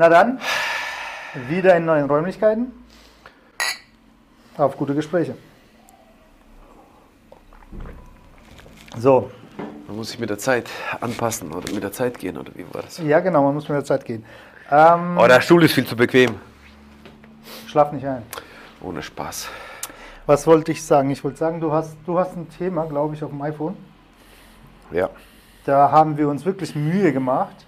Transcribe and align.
Na 0.00 0.08
dann, 0.08 0.40
wieder 1.50 1.76
in 1.76 1.84
neuen 1.84 2.06
Räumlichkeiten. 2.06 2.72
Auf 4.56 4.74
gute 4.78 4.94
Gespräche. 4.94 5.36
So, 8.96 9.30
Man 9.86 9.96
muss 9.98 10.08
sich 10.08 10.18
mit 10.18 10.30
der 10.30 10.38
Zeit 10.38 10.70
anpassen 11.02 11.52
oder 11.52 11.70
mit 11.74 11.82
der 11.82 11.92
Zeit 11.92 12.18
gehen, 12.18 12.38
oder 12.38 12.50
wie 12.54 12.64
war 12.72 12.80
das? 12.80 12.96
ja 12.96 13.20
genau, 13.20 13.42
man 13.42 13.52
muss 13.52 13.68
mit 13.68 13.76
der 13.76 13.84
Zeit 13.84 14.06
gehen. 14.06 14.24
Ähm, 14.70 15.18
Oh, 15.18 15.26
der 15.26 15.42
Stuhl 15.42 15.62
ist 15.64 15.74
viel 15.74 15.86
zu 15.86 15.94
bequem. 15.96 16.36
schlaf 17.66 17.92
nicht 17.92 18.06
ein. 18.06 18.22
Ohne 18.80 19.02
Spaß. 19.02 19.48
Was 20.24 20.46
wollte 20.46 20.72
ich 20.72 20.82
sagen? 20.82 21.10
Ich 21.10 21.22
wollte 21.22 21.36
sagen, 21.36 21.60
du 21.60 21.72
hast, 21.72 21.98
du 22.06 22.18
hast 22.18 22.34
ein 22.38 22.48
Thema, 22.48 22.86
glaube 22.86 23.16
ich, 23.16 23.22
auf 23.22 23.28
dem 23.32 23.42
iPhone. 23.42 23.76
Ja. 24.92 25.10
Da 25.66 25.90
haben 25.90 26.16
wir 26.16 26.26
uns 26.30 26.46
wirklich 26.46 26.74
Mühe 26.74 27.12
gemacht. 27.12 27.66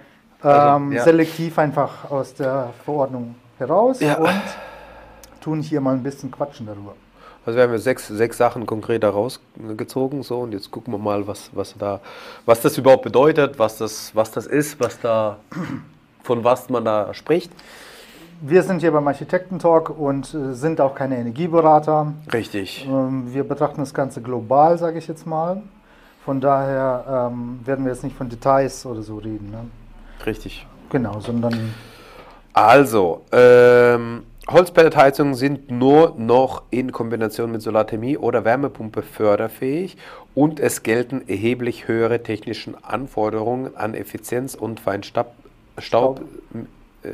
ähm, 0.42 0.50
Also, 0.50 0.90
ja. 0.94 1.04
selektiv 1.04 1.58
einfach 1.58 2.10
aus 2.10 2.34
der 2.34 2.70
Verordnung 2.84 3.34
heraus 3.58 4.00
Ja. 4.00 4.16
und 4.18 4.42
tun 5.40 5.60
hier 5.60 5.80
mal 5.80 5.94
ein 5.94 6.02
bisschen 6.02 6.30
quatschen 6.30 6.66
darüber. 6.66 6.94
Also 7.44 7.56
wir 7.58 7.62
haben 7.62 7.72
ja 7.72 7.78
sechs, 7.78 8.08
sechs 8.08 8.36
Sachen 8.38 8.66
konkret 8.66 9.04
da 9.04 9.10
rausgezogen 9.10 10.24
so 10.24 10.40
und 10.40 10.52
jetzt 10.52 10.70
gucken 10.72 10.92
wir 10.92 10.98
mal, 10.98 11.26
was, 11.28 11.50
was 11.52 11.76
da, 11.78 12.00
was 12.44 12.60
das 12.60 12.76
überhaupt 12.76 13.04
bedeutet, 13.04 13.56
was 13.58 13.78
das, 13.78 14.12
was 14.16 14.32
das 14.32 14.46
ist, 14.46 14.80
was 14.80 14.98
da, 15.00 15.36
von 16.26 16.44
was 16.44 16.68
man 16.68 16.84
da 16.84 17.14
spricht. 17.14 17.50
Wir 18.42 18.62
sind 18.62 18.80
hier 18.80 18.92
beim 18.92 19.06
Architektentalk 19.08 19.88
und 19.88 20.34
äh, 20.34 20.52
sind 20.52 20.80
auch 20.80 20.94
keine 20.94 21.16
Energieberater. 21.16 22.12
Richtig. 22.32 22.86
Ähm, 22.86 23.32
Wir 23.32 23.44
betrachten 23.44 23.80
das 23.80 23.94
Ganze 23.94 24.20
global, 24.20 24.76
sage 24.76 24.98
ich 24.98 25.08
jetzt 25.08 25.26
mal. 25.26 25.62
Von 26.24 26.40
daher 26.40 27.30
ähm, 27.32 27.60
werden 27.64 27.84
wir 27.84 27.92
jetzt 27.92 28.04
nicht 28.04 28.16
von 28.16 28.28
Details 28.28 28.84
oder 28.84 29.02
so 29.02 29.16
reden. 29.16 29.50
Ne? 29.50 29.64
Richtig. 30.26 30.66
Genau, 30.90 31.20
sondern 31.20 31.72
Also, 32.52 33.22
ähm, 33.32 34.24
Holzpelletheizungen 34.48 35.34
sind 35.34 35.70
nur 35.70 36.14
noch 36.18 36.62
in 36.70 36.92
Kombination 36.92 37.50
mit 37.50 37.62
Solarthermie 37.62 38.16
oder 38.16 38.44
Wärmepumpe 38.44 39.02
förderfähig 39.02 39.96
und 40.34 40.60
es 40.60 40.82
gelten 40.82 41.22
erheblich 41.26 41.88
höhere 41.88 42.22
technische 42.22 42.74
Anforderungen 42.82 43.76
an 43.76 43.94
Effizienz 43.94 44.54
und 44.54 44.78
Feinstaub, 44.78 45.32
Staub, 45.78 46.22
äh, 47.02 47.08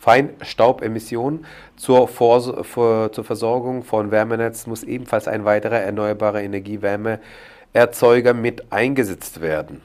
Feinstaubemissionen. 0.00 1.44
Zur, 1.76 2.08
Vor 2.08 2.64
vor, 2.64 3.12
zur 3.12 3.24
Versorgung 3.24 3.82
von 3.82 4.10
Wärmenetz 4.10 4.66
muss 4.66 4.82
ebenfalls 4.82 5.28
ein 5.28 5.44
weiterer 5.44 5.80
erneuerbarer 5.80 6.40
Energiewärmeerzeuger 6.42 8.34
mit 8.34 8.72
eingesetzt 8.72 9.40
werden. 9.40 9.82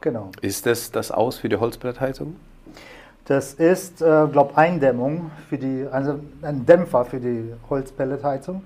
genau. 0.00 0.30
Ist 0.40 0.66
das 0.66 0.90
das 0.90 1.10
Aus 1.10 1.38
für 1.38 1.48
die 1.48 1.56
Holzpelletheizung? 1.56 2.36
Das 3.26 3.54
ist, 3.54 4.02
äh, 4.02 4.26
glaube 4.30 4.56
Eindämmung 4.56 5.32
für 5.48 5.58
die, 5.58 5.84
also 5.90 6.20
ein 6.42 6.64
Dämpfer 6.64 7.04
für 7.04 7.18
die 7.18 7.52
Holzpelletheizung. 7.68 8.62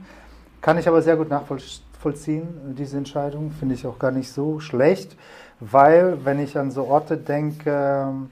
Kann 0.61 0.77
ich 0.77 0.87
aber 0.87 1.01
sehr 1.01 1.17
gut 1.17 1.31
nachvollziehen, 1.31 2.75
diese 2.77 2.99
Entscheidung. 2.99 3.53
Finde 3.59 3.75
ich 3.75 3.87
auch 3.87 3.99
gar 3.99 4.11
nicht 4.11 4.31
so 4.31 4.61
schlecht, 4.61 5.17
weil, 5.61 6.19
wenn 6.25 6.39
ich 6.39 6.59
an 6.59 6.71
so 6.71 6.85
Orte 6.85 7.17
denke, 7.17 7.71
ähm, 7.71 8.31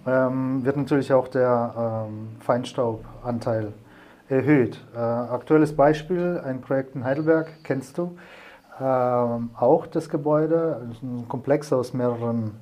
ähm, 0.07 0.65
wird 0.65 0.77
natürlich 0.77 1.13
auch 1.13 1.27
der 1.27 2.07
ähm, 2.07 2.29
Feinstaubanteil 2.39 3.73
erhöht. 4.29 4.79
Äh, 4.95 5.01
aktuelles 5.01 5.75
Beispiel, 5.75 6.41
ein 6.45 6.61
Projekt 6.61 6.95
in 6.95 7.03
Heidelberg, 7.03 7.49
kennst 7.65 7.99
du, 7.99 8.17
ähm, 8.81 9.51
auch 9.59 9.89
das 9.89 10.09
Gebäude, 10.09 10.81
ein 11.03 11.27
Komplex 11.29 11.73
aus 11.73 11.93
mehreren 11.93 12.53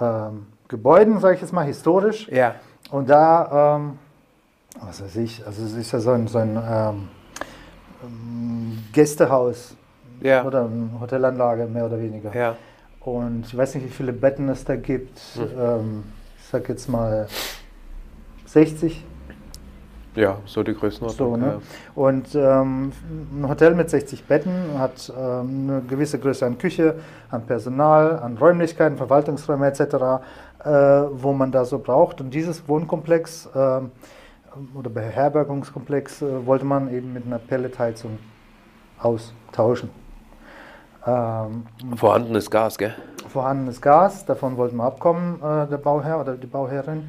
ähm, 0.00 0.46
Gebäuden, 0.68 1.20
sage 1.20 1.34
ich 1.34 1.42
jetzt 1.42 1.52
mal, 1.52 1.66
historisch. 1.66 2.30
Ja. 2.30 2.54
Und 2.90 3.10
da, 3.10 3.78
was 4.80 5.02
weiß 5.02 5.16
ich, 5.16 5.44
also 5.46 5.64
es 5.64 5.74
ist 5.74 5.92
ja 5.92 6.00
so 6.00 6.10
ein, 6.10 6.26
so 6.26 6.38
ein 6.38 6.56
ähm, 6.56 7.08
Gästehaus 8.92 9.76
Ja. 10.20 10.44
oder 10.44 10.64
eine 10.64 10.90
Hotelanlage, 11.00 11.66
mehr 11.66 11.86
oder 11.86 11.98
weniger. 12.00 12.34
Ja. 12.34 12.56
Und 13.00 13.46
ich 13.46 13.56
weiß 13.56 13.74
nicht, 13.74 13.84
wie 13.86 13.90
viele 13.90 14.12
Betten 14.12 14.48
es 14.48 14.64
da 14.64 14.76
gibt. 14.76 15.20
Ähm, 15.58 16.04
ich 16.38 16.44
sag 16.48 16.68
jetzt 16.68 16.88
mal 16.88 17.26
60. 18.46 19.04
Ja, 20.14 20.36
so 20.44 20.62
die 20.62 20.74
Größenordnung. 20.74 21.30
So, 21.30 21.36
ne? 21.38 21.62
Und 21.94 22.34
ähm, 22.34 22.92
ein 23.32 23.48
Hotel 23.48 23.74
mit 23.74 23.88
60 23.88 24.24
Betten 24.24 24.78
hat 24.78 25.10
ähm, 25.18 25.70
eine 25.70 25.80
gewisse 25.88 26.18
Größe 26.18 26.44
an 26.44 26.58
Küche, 26.58 26.96
an 27.30 27.46
Personal, 27.46 28.18
an 28.18 28.36
Räumlichkeiten, 28.36 28.98
Verwaltungsräume 28.98 29.66
etc., 29.66 29.80
äh, 29.80 30.68
wo 30.68 31.32
man 31.32 31.50
da 31.50 31.64
so 31.64 31.78
braucht. 31.78 32.20
Und 32.20 32.34
dieses 32.34 32.68
Wohnkomplex 32.68 33.48
ähm, 33.56 33.90
oder 34.74 34.90
Beherbergungskomplex 34.90 36.22
äh, 36.22 36.46
wollte 36.46 36.64
man 36.64 36.92
eben 36.92 37.12
mit 37.12 37.26
einer 37.26 37.38
Pelletheizung 37.38 38.18
austauschen. 38.98 39.90
Ähm. 41.06 41.66
Vorhandenes 41.96 42.50
Gas, 42.50 42.78
gell? 42.78 42.94
vorhandenes 43.28 43.80
Gas, 43.80 44.24
davon 44.26 44.56
wollten 44.56 44.76
wir 44.76 44.84
abkommen, 44.84 45.36
äh, 45.42 45.66
der 45.66 45.78
Bauherr 45.78 46.20
oder 46.20 46.36
die 46.36 46.46
Bauherrin. 46.46 47.08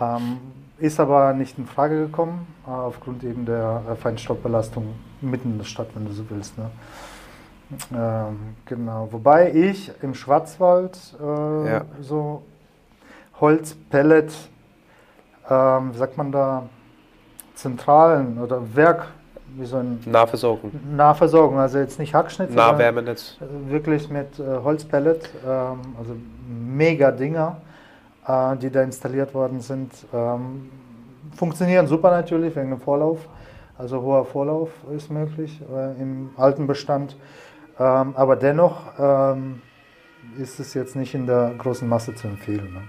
Ähm, 0.00 0.38
ist 0.78 0.98
aber 0.98 1.34
nicht 1.34 1.58
in 1.58 1.66
Frage 1.66 2.06
gekommen, 2.06 2.46
äh, 2.66 2.70
aufgrund 2.70 3.22
eben 3.24 3.44
der 3.44 3.82
Feinstaubbelastung 4.00 4.94
mitten 5.20 5.52
in 5.52 5.58
der 5.58 5.64
Stadt, 5.64 5.88
wenn 5.94 6.06
du 6.06 6.12
so 6.12 6.24
willst. 6.30 6.56
Ne? 6.56 6.70
Ähm, 7.94 8.56
genau. 8.64 9.08
Wobei 9.10 9.52
ich 9.52 9.92
im 10.02 10.14
Schwarzwald 10.14 10.98
äh, 11.20 11.70
Ja. 11.72 11.84
so 12.00 12.42
Holz, 13.40 13.76
Pellet, 13.90 14.32
ähm, 15.50 15.92
wie 15.92 15.98
sagt 15.98 16.16
man 16.16 16.32
da, 16.32 16.62
Zentralen 17.54 18.38
oder 18.38 18.74
Werk, 18.74 19.08
wie 19.56 19.66
so 19.66 19.76
ein 19.76 20.00
Nahversorgung. 20.06 20.70
Nahversorgung, 20.96 21.58
also 21.58 21.78
jetzt 21.78 21.98
nicht 21.98 22.14
Hackschnitt, 22.14 22.48
sondern 22.48 22.72
Nahwärmenetz. 22.72 23.36
wirklich 23.66 24.08
mit 24.08 24.38
äh, 24.38 24.42
Holzpellet, 24.62 25.28
ähm, 25.46 25.78
also 25.98 26.14
mega 26.48 27.10
Dinger, 27.10 27.56
äh, 28.26 28.56
die 28.56 28.70
da 28.70 28.82
installiert 28.82 29.34
worden 29.34 29.60
sind. 29.60 29.92
Ähm, 30.14 30.70
funktionieren 31.34 31.86
super 31.86 32.10
natürlich 32.10 32.54
wegen 32.56 32.70
dem 32.70 32.80
Vorlauf. 32.80 33.18
Also 33.76 34.00
hoher 34.02 34.24
Vorlauf 34.24 34.70
ist 34.94 35.10
möglich 35.10 35.60
äh, 35.74 36.00
im 36.00 36.30
alten 36.36 36.66
Bestand. 36.66 37.16
Ähm, 37.78 38.12
aber 38.14 38.36
dennoch 38.36 38.78
ähm, 38.98 39.62
ist 40.38 40.60
es 40.60 40.74
jetzt 40.74 40.96
nicht 40.96 41.14
in 41.14 41.26
der 41.26 41.52
großen 41.56 41.88
Masse 41.88 42.14
zu 42.14 42.28
empfehlen. 42.28 42.72
Ne? 42.74 42.82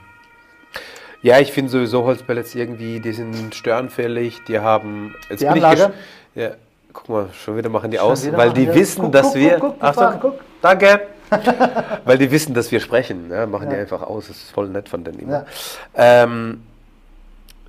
Ja, 1.21 1.39
ich 1.39 1.51
finde 1.51 1.69
sowieso 1.69 2.03
Holzpellets 2.03 2.55
irgendwie, 2.55 2.99
die 2.99 3.11
sind 3.13 3.53
störanfällig, 3.53 4.43
die 4.47 4.59
haben. 4.59 5.15
Jetzt 5.29 5.41
Die 5.41 5.45
bin 5.45 5.57
ich 5.57 5.63
Anlage? 5.63 5.93
gesch- 6.35 6.41
ja, 6.41 6.49
Guck 6.93 7.07
mal, 7.07 7.29
schon 7.33 7.55
wieder 7.55 7.69
machen 7.69 7.89
die 7.89 7.97
Schon 7.97 8.05
aus, 8.11 8.29
weil 8.33 8.51
die 8.51 8.65
die- 8.65 8.73
wissen, 8.75 9.03
Guck, 9.03 9.11
dass 9.13 9.27
guck, 9.27 9.35
wir. 9.35 9.49
guck, 9.59 9.61
guck, 9.61 9.75
die 9.79 9.81
Achtung, 9.83 10.19
guck. 10.19 10.39
danke. 10.61 11.01
weil 12.05 12.17
die 12.17 12.29
wissen, 12.29 12.53
dass 12.53 12.69
wir 12.71 12.81
sprechen. 12.81 13.29
Ja, 13.31 13.45
machen 13.45 13.69
die 13.69 13.75
Ja. 13.75 13.81
einfach 13.81 14.01
aus. 14.01 14.27
Das 14.27 14.35
ist 14.35 14.51
voll 14.51 14.67
nett 14.67 14.89
von 14.89 15.03
denen 15.05 15.19
immer. 15.19 15.45
Ja. 15.95 16.23
Ähm, 16.23 16.63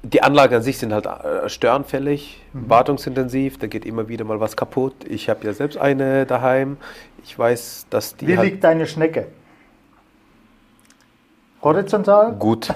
die 0.03 0.21
Anlagen 0.25 0.57
an 0.57 0.63
sich 0.63 0.79
sind 0.79 0.93
halt 0.93 1.07
äh, 1.07 1.49
störanfällig, 1.49 2.41
Mhm. 2.53 2.69
wartungsintensiv. 2.69 3.59
Da 3.59 3.69
geht 3.69 3.87
immer 3.87 4.09
wieder 4.09 4.25
mal 4.25 4.41
was 4.41 4.57
kaputt. 4.57 4.95
Ich 5.09 5.29
habe 5.29 5.47
ja 5.47 5.53
selbst 5.53 5.79
eine 5.79 6.27
daheim. 6.27 6.77
Ich 7.23 7.39
weiß, 7.39 7.87
dass 7.91 8.17
die 8.17 8.27
Wie 8.27 8.37
halt 8.37 8.49
liegt 8.51 8.65
deine 8.65 8.89
Schnecke? 8.89 9.29
Horizontal? 11.63 12.33
gut. 12.33 12.69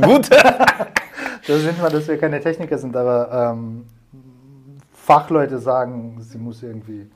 gut. 0.00 0.30
Da 0.30 1.58
sind 1.58 1.80
wir, 1.82 1.88
dass 1.90 2.08
wir 2.08 2.18
keine 2.18 2.40
Techniker 2.40 2.78
sind, 2.78 2.96
aber 2.96 3.52
ähm, 3.52 3.86
Fachleute 4.94 5.58
sagen, 5.58 6.18
sie 6.20 6.38
muss 6.38 6.62
irgendwie 6.62 7.10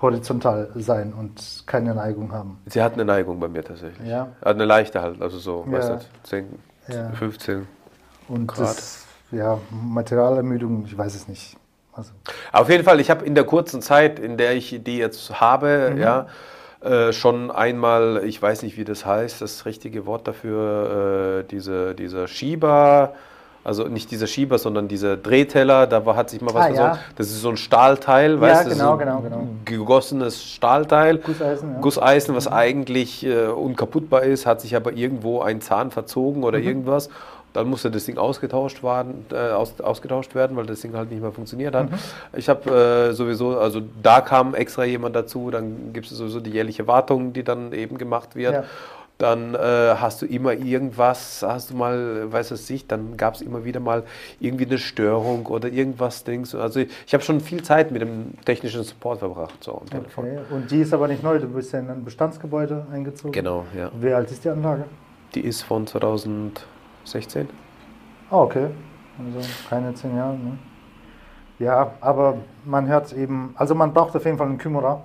horizontal 0.00 0.70
sein 0.76 1.12
und 1.12 1.64
keine 1.66 1.94
Neigung 1.94 2.32
haben. 2.32 2.58
Sie 2.66 2.82
hat 2.82 2.94
eine 2.94 3.04
Neigung 3.04 3.40
bei 3.40 3.48
mir 3.48 3.64
tatsächlich. 3.64 4.06
Ja. 4.06 4.28
Eine 4.42 4.64
leichte 4.66 5.00
halt, 5.00 5.20
also 5.22 5.38
so, 5.38 5.64
Ja. 5.66 5.72
weiß 5.78 5.90
nicht, 5.90 6.08
10, 6.24 6.58
Ja. 6.88 7.10
15. 7.12 7.66
Und 8.28 8.46
Grad. 8.46 8.76
das, 8.76 9.06
ja, 9.30 9.58
Materialermüdung, 9.70 10.84
ich 10.84 10.96
weiß 10.96 11.14
es 11.14 11.28
nicht. 11.28 11.56
Also, 11.92 12.12
Auf 12.52 12.68
jeden 12.68 12.84
Fall, 12.84 13.00
ich 13.00 13.10
habe 13.10 13.24
in 13.24 13.34
der 13.34 13.44
kurzen 13.44 13.80
Zeit, 13.80 14.18
in 14.18 14.36
der 14.36 14.54
ich 14.54 14.80
die 14.84 14.98
jetzt 14.98 15.40
habe, 15.40 15.92
Mhm. 15.94 16.00
ja, 16.00 16.26
äh, 16.86 17.12
schon 17.12 17.50
einmal, 17.50 18.22
ich 18.24 18.40
weiß 18.40 18.62
nicht, 18.62 18.76
wie 18.78 18.84
das 18.84 19.04
heißt, 19.04 19.40
das 19.42 19.66
richtige 19.66 20.06
Wort 20.06 20.26
dafür, 20.28 21.40
äh, 21.40 21.44
diese, 21.50 21.94
dieser 21.94 22.28
Schieber, 22.28 23.12
also 23.64 23.88
nicht 23.88 24.12
dieser 24.12 24.28
Schieber, 24.28 24.58
sondern 24.58 24.86
dieser 24.86 25.16
Drehteller, 25.16 25.88
da 25.88 26.06
war, 26.06 26.14
hat 26.14 26.30
sich 26.30 26.40
mal 26.40 26.54
was 26.54 26.66
Ah, 26.66 26.68
ja. 26.68 26.74
versorgt. 26.74 27.00
Das 27.16 27.26
ist 27.26 27.40
so 27.42 27.48
ein 27.48 27.56
Stahlteil, 27.56 28.34
Ja, 28.34 28.40
weißt 28.40 28.66
du? 28.66 28.70
genau, 28.70 28.96
genau, 28.96 29.18
genau. 29.20 29.48
Gegossenes 29.64 30.44
Stahlteil. 30.44 31.18
Gusseisen, 31.18 31.72
ja. 31.74 31.80
Gusseisen, 31.80 32.34
was 32.36 32.46
eigentlich 32.46 33.26
äh, 33.26 33.46
unkaputtbar 33.48 34.22
ist, 34.22 34.46
hat 34.46 34.60
sich 34.60 34.76
aber 34.76 34.92
irgendwo 34.92 35.40
ein 35.40 35.60
Zahn 35.60 35.90
verzogen 35.90 36.44
oder 36.44 36.58
Mhm. 36.58 36.66
irgendwas. 36.68 37.08
Dann 37.56 37.68
musste 37.70 37.90
das 37.90 38.04
Ding 38.04 38.18
ausgetauscht 38.18 38.82
werden, 38.82 39.24
äh, 39.32 39.50
aus, 39.50 39.80
ausgetauscht 39.80 40.34
werden, 40.34 40.58
weil 40.58 40.66
das 40.66 40.82
Ding 40.82 40.94
halt 40.94 41.10
nicht 41.10 41.22
mehr 41.22 41.32
funktioniert 41.32 41.74
hat. 41.74 41.90
Mhm. 41.90 41.96
Ich 42.36 42.50
habe 42.50 42.70
äh, 42.70 43.12
sowieso, 43.14 43.58
also 43.58 43.80
da 44.02 44.20
kam 44.20 44.54
extra 44.54 44.84
jemand 44.84 45.16
dazu, 45.16 45.50
dann 45.50 45.94
gibt 45.94 46.06
es 46.06 46.12
sowieso 46.12 46.40
die 46.40 46.50
jährliche 46.50 46.86
Wartung, 46.86 47.32
die 47.32 47.44
dann 47.44 47.72
eben 47.72 47.96
gemacht 47.96 48.36
wird. 48.36 48.52
Ja. 48.52 48.64
Dann 49.16 49.54
äh, 49.54 49.58
hast 49.58 50.20
du 50.20 50.26
immer 50.26 50.52
irgendwas, 50.52 51.42
hast 51.42 51.70
du 51.70 51.76
mal, 51.76 52.30
weiß 52.30 52.50
es 52.50 52.68
nicht, 52.68 52.92
dann 52.92 53.16
gab 53.16 53.36
es 53.36 53.40
immer 53.40 53.64
wieder 53.64 53.80
mal 53.80 54.02
irgendwie 54.38 54.66
eine 54.66 54.76
Störung 54.76 55.46
oder 55.46 55.68
irgendwas 55.68 56.24
Dings. 56.24 56.54
Also 56.54 56.80
ich, 56.80 56.90
ich 57.06 57.14
habe 57.14 57.24
schon 57.24 57.40
viel 57.40 57.62
Zeit 57.62 57.90
mit 57.90 58.02
dem 58.02 58.34
technischen 58.44 58.82
Support 58.82 59.20
verbracht, 59.20 59.64
so 59.64 59.80
am 59.80 59.88
Telefon. 59.88 60.26
okay. 60.26 60.40
Und 60.50 60.70
die 60.70 60.82
ist 60.82 60.92
aber 60.92 61.08
nicht 61.08 61.22
neu, 61.22 61.38
du 61.38 61.48
bist 61.48 61.72
ja 61.72 61.78
in 61.78 61.88
ein 61.88 62.04
Bestandsgebäude 62.04 62.86
eingezogen. 62.92 63.32
Genau, 63.32 63.64
ja. 63.74 63.90
Wie 63.98 64.12
alt 64.12 64.30
ist 64.30 64.44
die 64.44 64.50
Anlage? 64.50 64.84
Die 65.34 65.40
ist 65.40 65.62
von 65.62 65.86
2016. 67.06 67.48
Ah, 68.30 68.38
okay. 68.38 68.68
Also 69.18 69.48
keine 69.68 69.94
zehn 69.94 70.16
Jahre. 70.16 70.34
Ne? 70.34 70.58
Ja, 71.58 71.92
aber 72.00 72.38
man 72.64 72.86
hört 72.86 73.12
eben, 73.12 73.54
also 73.56 73.74
man 73.74 73.94
braucht 73.94 74.14
auf 74.14 74.24
jeden 74.24 74.36
Fall 74.36 74.48
einen 74.48 74.58
Kümmerer 74.58 75.02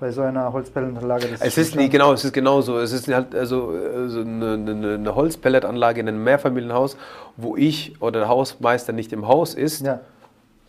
bei 0.00 0.10
so 0.10 0.22
einer 0.22 0.52
Holzpellenanlage. 0.52 1.28
das 1.28 1.40
Es 1.40 1.56
ist 1.56 1.76
nie, 1.76 1.88
genau, 1.88 2.12
es 2.12 2.24
ist 2.24 2.32
genauso. 2.32 2.78
Es 2.78 2.92
ist 2.92 3.06
halt 3.08 3.34
also, 3.34 3.68
also 3.68 4.20
eine, 4.20 4.54
eine, 4.54 4.94
eine 4.94 5.14
Holzpelletanlage 5.14 6.00
in 6.00 6.08
einem 6.08 6.24
Mehrfamilienhaus, 6.24 6.96
wo 7.36 7.56
ich 7.56 8.00
oder 8.02 8.20
der 8.20 8.28
Hausmeister 8.28 8.92
nicht 8.92 9.12
im 9.12 9.28
Haus 9.28 9.54
ist. 9.54 9.86
Ja. 9.86 10.00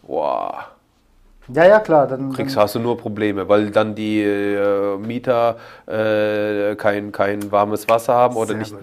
Boah, 0.04 0.68
ja, 1.53 1.65
ja, 1.65 1.80
klar. 1.80 2.07
Dann, 2.07 2.31
kriegst, 2.33 2.56
dann, 2.56 2.63
hast 2.63 2.75
du 2.75 2.80
nur 2.80 2.97
Probleme, 2.97 3.47
weil 3.47 3.69
dann 3.71 3.95
die 3.95 4.21
äh, 4.24 4.97
Mieter 4.97 5.56
äh, 5.88 6.75
kein, 6.75 7.12
kein 7.12 7.51
warmes 7.51 7.88
Wasser 7.89 8.13
haben 8.13 8.36
oder 8.36 8.53
nicht 8.56 8.74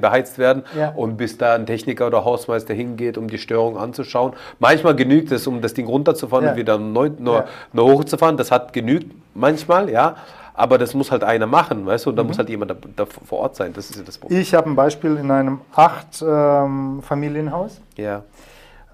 beheizt 0.00 0.38
werden. 0.38 0.62
Ja. 0.78 0.90
Und 0.90 1.16
bis 1.16 1.38
da 1.38 1.54
ein 1.54 1.66
Techniker 1.66 2.06
oder 2.06 2.24
Hausmeister 2.24 2.74
hingeht, 2.74 3.16
um 3.18 3.28
die 3.28 3.38
Störung 3.38 3.76
anzuschauen. 3.78 4.32
Manchmal 4.58 4.94
genügt 4.96 5.32
es, 5.32 5.46
um 5.46 5.60
das 5.60 5.74
Ding 5.74 5.86
runterzufahren 5.86 6.44
Ja. 6.44 6.50
und 6.52 6.56
wieder 6.56 6.78
neu, 6.78 7.10
neu, 7.18 7.36
Ja. 7.36 7.44
neu 7.72 7.92
hochzufahren. 7.92 8.36
Das 8.36 8.50
hat 8.50 8.72
genügt 8.72 9.10
manchmal, 9.34 9.88
ja. 9.90 10.16
Aber 10.54 10.76
das 10.76 10.92
muss 10.92 11.10
halt 11.10 11.24
einer 11.24 11.46
machen, 11.46 11.86
weißt 11.86 12.04
du? 12.04 12.10
Und 12.10 12.16
da 12.16 12.22
Mhm. 12.22 12.28
muss 12.28 12.38
halt 12.38 12.50
jemand 12.50 12.70
da, 12.72 12.76
da 12.94 13.06
vor 13.06 13.38
Ort 13.38 13.56
sein. 13.56 13.72
Das 13.72 13.88
ist 13.88 13.96
ja 13.96 14.02
das 14.04 14.18
Problem. 14.18 14.38
ich 14.38 14.52
habe 14.54 14.68
ein 14.68 14.76
Beispiel 14.76 15.16
in 15.16 15.30
einem 15.30 15.62
acht 15.74 16.22
ähm, 16.22 17.00
Familienhaus. 17.02 17.80
Ja. 17.96 18.22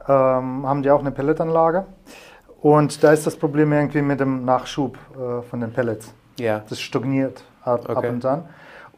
ähm, 0.09 0.67
haben 0.67 0.82
die 0.82 0.91
auch 0.91 1.00
eine 1.00 1.11
Pelletanlage. 1.11 1.85
Und 2.60 3.02
da 3.05 3.12
ist 3.12 3.26
das 3.26 3.37
Problem 3.37 3.72
irgendwie 3.72 4.02
mit 4.02 4.20
dem 4.20 4.44
Nachschub 4.44 4.96
äh, 5.14 5.43
von 5.43 5.60
den 5.60 5.72
Pellets. 5.72 6.12
Ja. 6.38 6.62
Das 6.69 6.81
stagniert 6.81 7.43
ab, 7.64 7.88
ab 7.88 7.99
Okay. 7.99 8.08
und 8.08 8.25
an. 8.25 8.44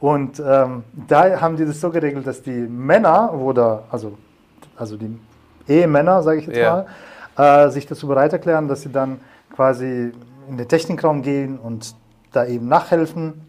Und 0.01 0.41
ähm, 0.45 0.83
da 1.09 1.41
haben 1.41 1.57
die 1.57 1.67
das 1.67 1.79
so 1.81 1.91
geregelt, 1.91 2.27
dass 2.27 2.43
die 2.43 2.51
Männer 2.53 3.35
oder 3.35 3.85
also, 3.91 4.17
also 4.77 4.97
die 4.97 5.19
Ehemänner, 5.69 6.23
sage 6.23 6.41
ich 6.41 6.47
jetzt 6.47 6.57
Ja. 6.57 6.87
mal, 7.37 7.67
äh, 7.67 7.71
sich 7.71 7.87
dazu 7.87 8.07
bereit 8.09 8.33
erklären, 8.33 8.67
dass 8.67 8.81
sie 8.83 8.91
dann 8.91 9.21
quasi 9.55 10.13
in 10.49 10.57
den 10.57 10.67
Technikraum 10.69 11.21
gehen 11.23 11.59
und 11.59 11.95
da 12.33 12.47
eben 12.47 12.67
nachhelfen 12.67 13.43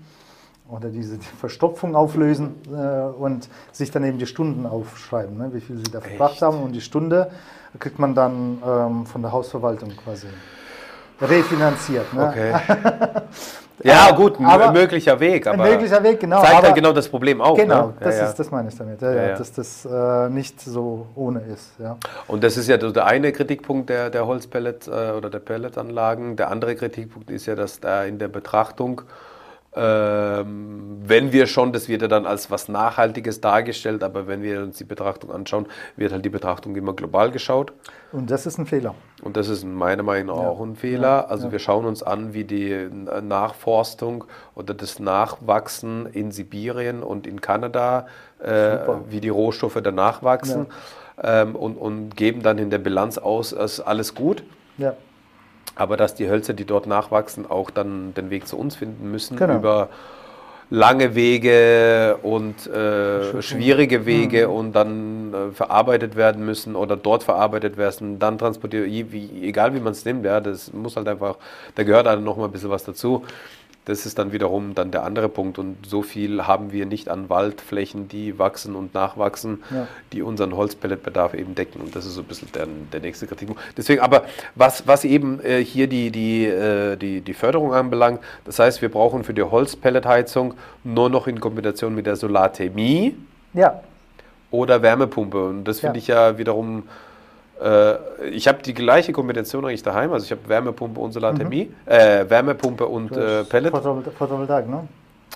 oder 0.71 0.89
diese 0.89 1.17
Verstopfung 1.39 1.95
auflösen 1.95 2.55
äh, 2.71 2.77
und 3.21 3.49
sich 3.71 3.91
dann 3.91 4.03
eben 4.03 4.17
die 4.17 4.25
Stunden 4.25 4.65
aufschreiben, 4.65 5.37
ne, 5.37 5.49
wie 5.53 5.61
viel 5.61 5.77
sie 5.77 5.91
da 5.91 6.01
verbracht 6.01 6.33
Echt? 6.33 6.41
haben. 6.41 6.61
Und 6.63 6.71
die 6.73 6.81
Stunde 6.81 7.29
kriegt 7.79 7.99
man 7.99 8.15
dann 8.15 8.61
ähm, 8.65 9.05
von 9.05 9.21
der 9.21 9.31
Hausverwaltung 9.31 9.91
quasi 10.03 10.27
refinanziert. 11.21 12.13
Ne? 12.13 12.27
Okay. 12.27 12.53
ja, 13.83 14.11
gut, 14.11 14.39
ein 14.39 14.45
aber- 14.45 14.71
möglicher 14.71 15.19
Weg. 15.19 15.47
Ein 15.47 15.59
Aber 15.59 15.69
möglicher 15.69 16.01
Weg, 16.03 16.19
genau. 16.19 16.41
Zeigt 16.41 16.55
aber- 16.55 16.67
halt 16.67 16.75
genau 16.75 16.93
das 16.93 17.07
Problem 17.07 17.41
auch. 17.41 17.55
Genau, 17.55 17.87
ne? 17.87 17.93
das, 17.99 18.17
ja. 18.17 18.25
Ist, 18.27 18.35
das 18.35 18.51
meine 18.51 18.69
ich 18.69 18.77
damit, 18.77 19.01
ja, 19.01 19.13
Ja, 19.13 19.37
dass 19.37 19.53
das 19.53 19.85
äh, 19.85 20.29
nicht 20.29 20.59
so 20.59 21.07
ohne 21.15 21.41
ist. 21.41 21.73
Ja. 21.79 21.97
Und 22.27 22.43
das 22.43 22.57
ist 22.57 22.67
ja 22.67 22.77
der 22.77 23.05
eine 23.05 23.31
Kritikpunkt 23.31 23.89
der, 23.89 24.09
der 24.09 24.25
Holzpellet 24.25 24.87
äh, 24.87 25.11
oder 25.11 25.29
der 25.29 25.39
Pelletanlagen. 25.39 26.35
Der 26.35 26.49
andere 26.49 26.75
Kritikpunkt 26.75 27.29
ist 27.29 27.45
ja, 27.45 27.55
dass 27.55 27.79
da 27.79 28.03
in 28.03 28.17
der 28.17 28.27
Betrachtung, 28.27 29.01
wenn 29.73 31.31
wir 31.31 31.47
schon, 31.47 31.71
das 31.71 31.87
wird 31.87 32.01
ja 32.01 32.09
dann 32.09 32.25
als 32.25 32.51
was 32.51 32.67
Nachhaltiges 32.67 33.39
dargestellt, 33.39 34.03
aber 34.03 34.27
wenn 34.27 34.43
wir 34.43 34.61
uns 34.63 34.77
die 34.77 34.83
Betrachtung 34.83 35.31
anschauen, 35.31 35.65
wird 35.95 36.11
halt 36.11 36.25
die 36.25 36.29
Betrachtung 36.29 36.75
immer 36.75 36.93
global 36.93 37.31
geschaut. 37.31 37.71
Und 38.11 38.29
das 38.29 38.45
ist 38.45 38.57
ein 38.57 38.65
Fehler. 38.65 38.95
Und 39.23 39.37
das 39.37 39.47
ist 39.47 39.63
meiner 39.63 40.03
Meinung 40.03 40.35
nach 40.35 40.43
Ja. 40.43 40.49
auch 40.49 40.61
ein 40.61 40.75
Fehler. 40.75 41.07
Ja, 41.07 41.25
Also 41.25 41.45
ja. 41.47 41.51
wir 41.53 41.59
schauen 41.59 41.85
uns 41.85 42.03
an, 42.03 42.33
wie 42.33 42.43
die 42.43 42.89
Nachforstung 43.21 44.25
oder 44.55 44.73
das 44.73 44.99
Nachwachsen 44.99 46.05
in 46.07 46.31
Sibirien 46.31 47.01
und 47.01 47.25
in 47.25 47.39
Kanada, 47.39 48.07
äh, 48.43 48.77
wie 49.09 49.21
die 49.21 49.29
Rohstoffe 49.29 49.79
danach 49.81 50.21
wachsen 50.21 50.65
ähm, 51.23 51.55
und, 51.55 51.77
und 51.77 52.17
geben 52.17 52.41
dann 52.43 52.57
in 52.57 52.69
der 52.71 52.79
Bilanz 52.79 53.17
aus, 53.17 53.53
ist 53.53 53.79
alles 53.79 54.15
gut. 54.15 54.43
Ja. 54.77 54.95
Aber 55.75 55.97
dass 55.97 56.15
die 56.15 56.29
Hölzer, 56.29 56.53
die 56.53 56.65
dort 56.65 56.85
nachwachsen, 56.87 57.49
auch 57.49 57.69
dann 57.71 58.13
den 58.13 58.29
Weg 58.29 58.47
zu 58.47 58.57
uns 58.57 58.75
finden 58.75 59.09
müssen 59.11 59.37
Genau. 59.37 59.55
über 59.57 59.89
lange 60.69 61.15
Wege 61.15 62.17
und 62.23 62.65
äh, 62.67 63.41
schwierige 63.41 64.05
Wege 64.05 64.47
Mhm. 64.47 64.53
und 64.53 64.71
dann 64.73 65.33
äh, 65.33 65.51
verarbeitet 65.51 66.15
werden 66.15 66.45
müssen 66.45 66.75
oder 66.77 66.95
dort 66.95 67.23
verarbeitet 67.23 67.75
werden, 67.77 68.19
dann 68.19 68.37
transportiert, 68.37 68.87
egal 69.41 69.73
wie 69.73 69.81
man 69.81 69.91
es 69.91 70.05
nimmt, 70.05 70.23
ja, 70.25 70.39
das 70.39 70.71
muss 70.71 70.95
halt 70.95 71.09
einfach, 71.09 71.35
da 71.75 71.83
gehört 71.83 72.07
halt 72.07 72.21
noch 72.23 72.37
mal 72.37 72.45
ein 72.45 72.51
bisschen 72.51 72.69
was 72.69 72.85
dazu. 72.85 73.25
Das 73.85 74.05
ist 74.05 74.19
dann 74.19 74.31
wiederum 74.31 74.75
dann 74.75 74.91
der 74.91 75.03
andere 75.03 75.27
Punkt 75.27 75.57
und 75.57 75.75
so 75.87 76.03
viel 76.03 76.45
haben 76.45 76.71
wir 76.71 76.85
nicht 76.85 77.09
an 77.09 77.29
Waldflächen, 77.31 78.07
die 78.07 78.37
wachsen 78.37 78.75
und 78.75 78.93
nachwachsen, 78.93 79.63
Ja. 79.73 79.87
die 80.13 80.21
unseren 80.21 80.55
Holzpelletbedarf 80.55 81.33
eben 81.33 81.55
decken 81.55 81.81
und 81.81 81.95
das 81.95 82.05
ist 82.05 82.13
so 82.13 82.21
ein 82.21 82.27
bisschen 82.27 82.47
der, 82.53 82.67
der 82.93 82.99
nächste 82.99 83.25
Kritikpunkt. 83.25 83.59
Deswegen 83.75 84.01
aber, 84.01 84.23
was, 84.53 84.85
was 84.87 85.03
eben 85.03 85.43
äh, 85.43 85.63
hier 85.63 85.87
die, 85.87 86.11
die, 86.11 86.45
äh, 86.45 86.95
die, 86.95 87.21
die 87.21 87.33
Förderung 87.33 87.73
anbelangt, 87.73 88.19
das 88.45 88.59
heißt, 88.59 88.83
wir 88.83 88.89
brauchen 88.89 89.23
für 89.23 89.33
die 89.33 89.41
Holzpelletheizung 89.43 90.53
nur 90.83 91.09
noch 91.09 91.25
in 91.25 91.39
Kombination 91.39 91.95
mit 91.95 92.05
der 92.05 92.15
Solarthermie 92.17 93.15
ja, 93.53 93.81
oder 94.51 94.83
Wärmepumpe 94.83 95.43
und 95.43 95.63
das 95.63 95.79
finde 95.79 95.95
Ja. 95.97 96.01
ich 96.01 96.07
ja 96.07 96.37
wiederum 96.37 96.83
äh, 97.61 97.95
ich 98.29 98.47
habe 98.47 98.61
die 98.63 98.73
gleiche 98.73 99.11
Kombination 99.13 99.65
eigentlich 99.65 99.83
daheim, 99.83 100.11
also 100.11 100.25
ich 100.25 100.31
habe 100.31 100.41
Wärmepumpe 100.47 100.99
und 100.99 101.11
Solarthermie, 101.11 101.71
äh, 101.85 102.25
Wärmepumpe 102.29 102.85
und 102.87 103.15
äh, 103.15 103.43
Pellet. 103.43 103.73
Photovol- 103.73 104.09
Photovoltaik, 104.11 104.67
ne? 104.67 104.87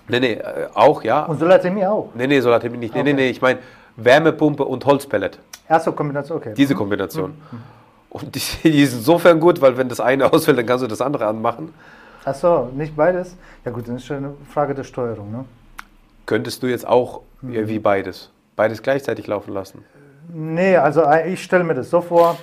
Nee, 0.08 0.20
nee, 0.20 0.34
äh, 0.34 0.68
auch, 0.74 1.04
ja. 1.04 1.24
Und 1.26 1.40
Solarthermie 1.40 1.86
auch. 1.86 2.10
Nee, 2.16 2.28
nee, 2.28 2.40
Solarthermie 2.40 2.78
nicht. 2.78 2.94
Nee, 2.94 3.04
nee, 3.04 3.12
Okay. 3.12 3.22
nee, 3.22 3.30
ich 3.30 3.42
meine 3.42 3.60
Wärmepumpe 3.98 4.64
und 4.66 4.86
Holzpellet. 4.86 5.40
Erste 5.68 5.92
Kombination, 5.92 6.38
okay. 6.38 6.54
Diese 6.56 6.76
Kombination. 6.76 7.34
Und 8.10 8.36
die, 8.36 8.42
die 8.70 8.82
ist 8.82 8.94
insofern 8.94 9.40
gut, 9.40 9.62
weil 9.62 9.78
wenn 9.78 9.90
das 9.90 10.00
eine 10.00 10.26
ausfällt, 10.34 10.58
dann 10.58 10.66
kannst 10.66 10.84
du 10.84 10.88
das 10.88 11.02
andere 11.02 11.26
anmachen. 11.28 11.74
Achso, 12.24 12.70
nicht 12.76 12.96
beides? 12.96 13.36
Ja 13.64 13.72
gut, 13.72 13.88
dann 13.88 13.98
ist 13.98 14.06
schon 14.06 14.18
eine 14.18 14.34
Frage 14.52 14.74
der 14.74 14.84
Steuerung, 14.84 15.32
ne? 15.32 15.46
Könntest 16.26 16.64
du 16.64 16.68
jetzt 16.68 16.88
auch 16.88 17.22
äh, 17.44 17.68
wie 17.68 17.78
beides, 17.78 18.32
beides 18.56 18.82
gleichzeitig 18.82 19.28
laufen 19.28 19.54
lassen. 19.54 19.84
Nee, 20.34 20.78
also 20.78 21.02
äh, 21.02 21.32
ich 21.32 21.44
stelle 21.44 21.64
mir 21.64 21.76
das 21.76 21.90
so 21.90 22.02
vor, 22.02 22.38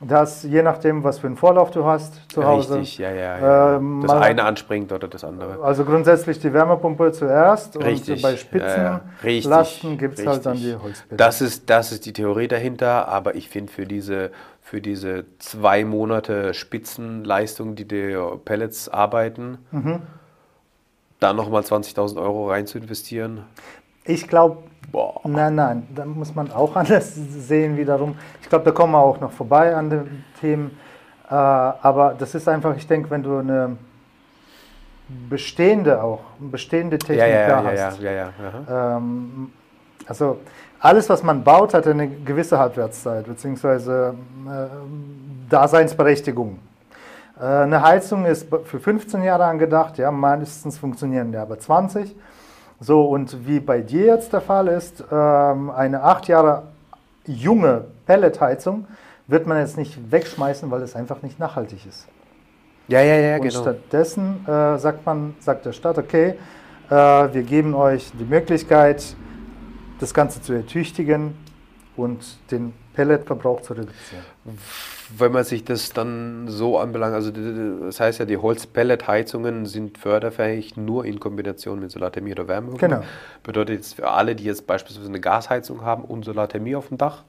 dass 0.00 0.44
je 0.44 0.62
nachdem, 0.62 1.02
was 1.02 1.18
für 1.18 1.26
einen 1.26 1.36
Vorlauf 1.36 1.72
du 1.72 1.84
hast 1.84 2.30
zu 2.30 2.44
Hause. 2.44 2.76
Richtig, 2.76 2.98
ja, 2.98 3.10
ja. 3.10 3.38
ja. 3.38 3.76
ähm, 3.76 4.00
das 4.02 4.12
eine 4.12 4.44
anspringt 4.44 4.92
oder 4.92 5.08
das 5.08 5.24
andere. 5.24 5.60
Also 5.62 5.84
grundsätzlich 5.84 6.38
die 6.38 6.52
Wärmepumpe 6.52 7.10
zuerst 7.10 7.76
Richtig, 7.82 8.16
und 8.16 8.22
bei 8.22 8.30
ja, 8.30 8.76
ja. 8.76 9.00
Spitzenlasten 9.10 9.98
gibt 9.98 10.18
es 10.18 10.26
halt 10.26 10.46
dann 10.46 10.56
die 10.56 10.74
Holzpellets. 10.76 11.16
Das 11.16 11.40
ist, 11.40 11.68
das 11.68 11.90
ist 11.90 12.06
die 12.06 12.12
Theorie 12.12 12.46
dahinter, 12.46 13.08
aber 13.08 13.34
ich 13.34 13.48
finde 13.48 13.72
für 13.72 13.86
diese, 13.86 14.30
für 14.62 14.80
diese 14.80 15.24
zwei 15.40 15.84
Monate 15.84 16.54
Spitzenleistung, 16.54 17.74
die 17.74 17.88
die 17.88 18.16
Pellets 18.44 18.88
arbeiten, 18.88 19.58
Mhm. 19.72 20.02
da 21.18 21.32
nochmal 21.32 21.62
20.000 21.62 22.22
Euro 22.22 22.48
rein 22.50 22.68
zu 22.68 22.78
investieren, 22.78 23.44
Ich 24.08 24.26
glaube, 24.26 24.56
nein, 25.24 25.54
nein, 25.54 25.86
da 25.94 26.06
muss 26.06 26.34
man 26.34 26.50
auch 26.50 26.74
anders 26.82 27.14
sehen 27.14 27.76
wiederum. 27.76 28.16
Ich 28.40 28.48
glaube, 28.48 28.64
da 28.64 28.70
kommen 28.70 28.94
wir 28.94 29.00
auch 29.00 29.20
noch 29.20 29.32
vorbei 29.32 29.76
an 29.76 29.90
den 29.90 30.24
Themen. 30.40 30.78
Äh, 31.30 31.34
aber 31.34 32.14
das 32.18 32.34
ist 32.34 32.48
einfach, 32.48 32.74
ich 32.74 32.86
denke, 32.86 33.10
wenn 33.10 33.22
du 33.22 33.36
eine 33.36 33.76
bestehende 35.28 36.02
auch, 36.02 36.20
bestehende 36.38 36.98
Technik 36.98 37.18
Ja, 37.18 37.26
ja, 37.26 37.48
da 37.48 37.62
ja, 37.62 37.72
ja, 37.72 37.86
hast. 37.86 38.00
ja, 38.00 38.10
ja, 38.12 38.28
aha. 38.66 38.96
Ähm, 38.96 39.52
also 40.06 40.38
alles, 40.80 41.08
was 41.10 41.22
man 41.22 41.44
baut, 41.44 41.74
hat 41.74 41.86
eine 41.86 42.08
gewisse 42.08 42.58
Halbwertszeit 42.58 43.26
bzw. 43.26 44.08
Äh, 44.08 44.12
Daseinsberechtigung. 45.50 46.60
Äh, 47.38 47.44
eine 47.44 47.82
Heizung 47.82 48.24
ist 48.24 48.46
für 48.64 48.80
15 48.80 49.22
Jahre 49.22 49.44
angedacht, 49.44 49.98
ja, 49.98 50.10
meistens 50.10 50.78
funktionieren 50.78 51.30
die 51.30 51.36
aber 51.36 51.58
20. 51.58 52.16
So, 52.80 53.04
und 53.06 53.46
wie 53.46 53.58
bei 53.60 53.80
dir 53.80 54.06
jetzt 54.06 54.32
der 54.32 54.40
Fall 54.40 54.68
ist, 54.68 55.04
ähm, 55.10 55.70
eine 55.70 56.02
acht 56.02 56.28
Jahre 56.28 56.64
junge 57.26 57.86
Pelletheizung 58.06 58.86
wird 59.26 59.46
man 59.46 59.58
jetzt 59.58 59.76
nicht 59.76 60.10
wegschmeißen, 60.10 60.70
weil 60.70 60.82
es 60.82 60.94
einfach 60.94 61.22
nicht 61.22 61.38
nachhaltig 61.38 61.84
ist. 61.86 62.06
Ja, 62.86 63.02
ja, 63.02 63.16
ja, 63.16 63.36
Und 63.36 63.42
genau. 63.42 63.60
stattdessen 63.60 64.46
äh, 64.46 64.78
sagt 64.78 65.04
man, 65.04 65.34
sagt 65.40 65.66
der 65.66 65.72
Staat, 65.72 65.98
okay, 65.98 66.34
äh, 66.88 66.94
wir 66.94 67.42
geben 67.42 67.74
euch 67.74 68.10
die 68.18 68.24
Möglichkeit, 68.24 69.14
das 69.98 70.14
Ganze 70.14 70.40
zu 70.40 70.52
ertüchtigen 70.54 71.34
und 71.98 72.24
den 72.50 72.72
Pelletverbrauch 72.94 73.62
zu 73.62 73.74
reduzieren. 73.74 74.24
Wenn 75.16 75.32
man 75.32 75.44
sich 75.44 75.64
das 75.64 75.92
dann 75.92 76.48
so 76.48 76.78
anbelangt, 76.78 77.14
also 77.14 77.30
das 77.30 78.00
heißt 78.00 78.18
ja, 78.18 78.24
die 78.24 78.36
Holzpelletheizungen 78.36 79.66
sind 79.66 79.98
förderfähig 79.98 80.76
nur 80.76 81.04
in 81.04 81.20
Kombination 81.20 81.80
mit 81.80 81.90
Solarthermie 81.90 82.32
oder 82.32 82.48
Wärmepumpe. 82.48 82.88
Genau. 82.88 83.02
Bedeutet 83.42 83.76
jetzt 83.76 83.94
für 83.94 84.08
alle, 84.10 84.34
die 84.34 84.44
jetzt 84.44 84.66
beispielsweise 84.66 85.08
eine 85.08 85.20
Gasheizung 85.20 85.82
haben 85.82 86.04
und 86.04 86.24
Solarthermie 86.24 86.76
auf 86.76 86.88
dem 86.88 86.98
Dach, 86.98 87.24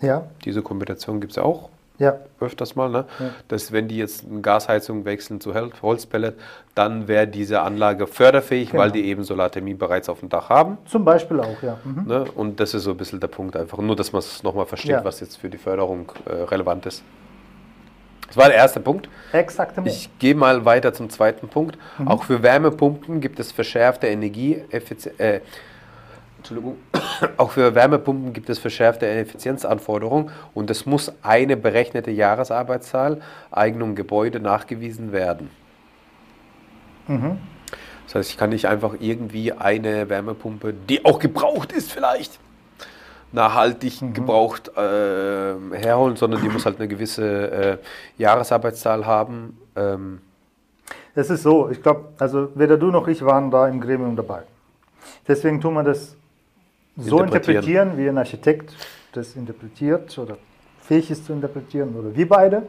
Ja, 0.00 0.26
diese 0.44 0.62
Kombination 0.62 1.20
gibt 1.20 1.32
es 1.32 1.38
auch 1.38 1.70
ja, 1.98 2.16
öfters 2.40 2.74
mal, 2.74 2.88
ne? 2.90 3.04
Ja. 3.20 3.26
dass 3.48 3.70
wenn 3.72 3.86
die 3.88 3.96
jetzt 3.98 4.24
eine 4.28 4.40
Gasheizung 4.40 5.04
wechseln 5.04 5.40
zu 5.40 5.54
Hol- 5.54 5.70
Holzpellet, 5.80 6.34
dann 6.74 7.06
wäre 7.06 7.26
diese 7.28 7.60
Anlage 7.60 8.06
förderfähig, 8.08 8.70
Genau. 8.70 8.82
weil 8.82 8.90
die 8.90 9.04
eben 9.04 9.22
Solarthermie 9.22 9.74
bereits 9.74 10.08
auf 10.08 10.20
dem 10.20 10.28
Dach 10.28 10.48
haben. 10.48 10.78
zum 10.86 11.04
Beispiel 11.04 11.38
auch, 11.40 11.62
ja. 11.62 11.78
Mhm. 11.84 12.04
Ne? 12.08 12.24
Und 12.34 12.58
das 12.58 12.74
ist 12.74 12.82
so 12.84 12.90
ein 12.90 12.96
bisschen 12.96 13.20
der 13.20 13.28
Punkt 13.28 13.56
einfach. 13.56 13.78
Nur, 13.78 13.94
dass 13.94 14.12
man 14.12 14.18
es 14.20 14.42
nochmal 14.42 14.66
versteht, 14.66 14.90
Ja. 14.90 15.04
was 15.04 15.20
jetzt 15.20 15.36
für 15.36 15.48
die 15.48 15.58
Förderung 15.58 16.10
äh, 16.26 16.32
relevant 16.32 16.86
ist. 16.86 17.02
Das 18.26 18.36
war 18.38 18.46
der 18.48 18.56
erste 18.56 18.80
Punkt. 18.80 19.08
Exakt. 19.32 19.78
Ich 19.86 20.10
gehe 20.18 20.34
mal 20.34 20.64
weiter 20.64 20.92
zum 20.92 21.08
zweiten 21.10 21.46
Punkt. 21.46 21.78
Auch 22.04 22.24
für 22.24 22.42
Wärmepumpen 22.42 23.20
gibt 23.20 23.38
es 23.38 23.52
verschärfte 23.52 24.08
Energieeffizienz. 24.08 25.20
Äh, 25.20 25.40
Entschuldigung. 26.44 26.76
Auch 27.38 27.52
für 27.52 27.74
Wärmepumpen 27.74 28.34
gibt 28.34 28.50
es 28.50 28.58
verschärfte 28.58 29.06
Effizienzanforderungen 29.08 30.30
und 30.52 30.70
es 30.70 30.84
muss 30.84 31.10
eine 31.22 31.56
berechnete 31.56 32.10
Jahresarbeitszahl 32.10 33.22
Eignung 33.50 33.94
Gebäude 33.94 34.40
nachgewiesen 34.40 35.12
werden. 35.12 35.48
Mhm. 37.08 37.38
Das 38.04 38.16
heißt, 38.16 38.30
ich 38.30 38.36
kann 38.36 38.50
nicht 38.50 38.66
einfach 38.68 38.96
irgendwie 39.00 39.52
eine 39.52 40.10
Wärmepumpe, 40.10 40.74
die 40.74 41.06
auch 41.06 41.18
gebraucht 41.18 41.72
ist 41.72 41.90
vielleicht, 41.90 42.38
nachhaltig 43.32 44.02
Mhm. 44.02 44.12
gebraucht 44.12 44.68
äh, 44.76 45.54
herholen, 45.72 46.16
sondern 46.16 46.42
die 46.42 46.50
muss 46.50 46.66
halt 46.66 46.78
eine 46.78 46.88
gewisse 46.88 47.50
äh, 47.50 47.78
Jahresarbeitszahl 48.18 49.06
haben. 49.06 49.58
Ähm, 49.76 50.20
Es 51.14 51.30
ist 51.30 51.42
so, 51.42 51.70
ich 51.70 51.82
glaube, 51.82 52.08
also 52.18 52.50
weder 52.54 52.76
du 52.76 52.90
noch 52.90 53.08
ich 53.08 53.24
waren 53.24 53.50
da 53.50 53.66
im 53.66 53.80
Gremium 53.80 54.14
dabei. 54.14 54.42
Deswegen 55.26 55.58
tun 55.62 55.72
wir 55.74 55.82
das 55.82 56.16
so 56.96 57.20
Interpretieren. 57.20 57.56
interpretieren, 57.56 57.98
wie 57.98 58.08
ein 58.08 58.18
Architekt 58.18 58.74
das 59.12 59.36
interpretiert 59.36 60.16
oder 60.18 60.38
fähig 60.80 61.10
ist 61.10 61.26
zu 61.26 61.32
interpretieren 61.32 61.94
oder 61.94 62.14
wir 62.14 62.28
beide. 62.28 62.62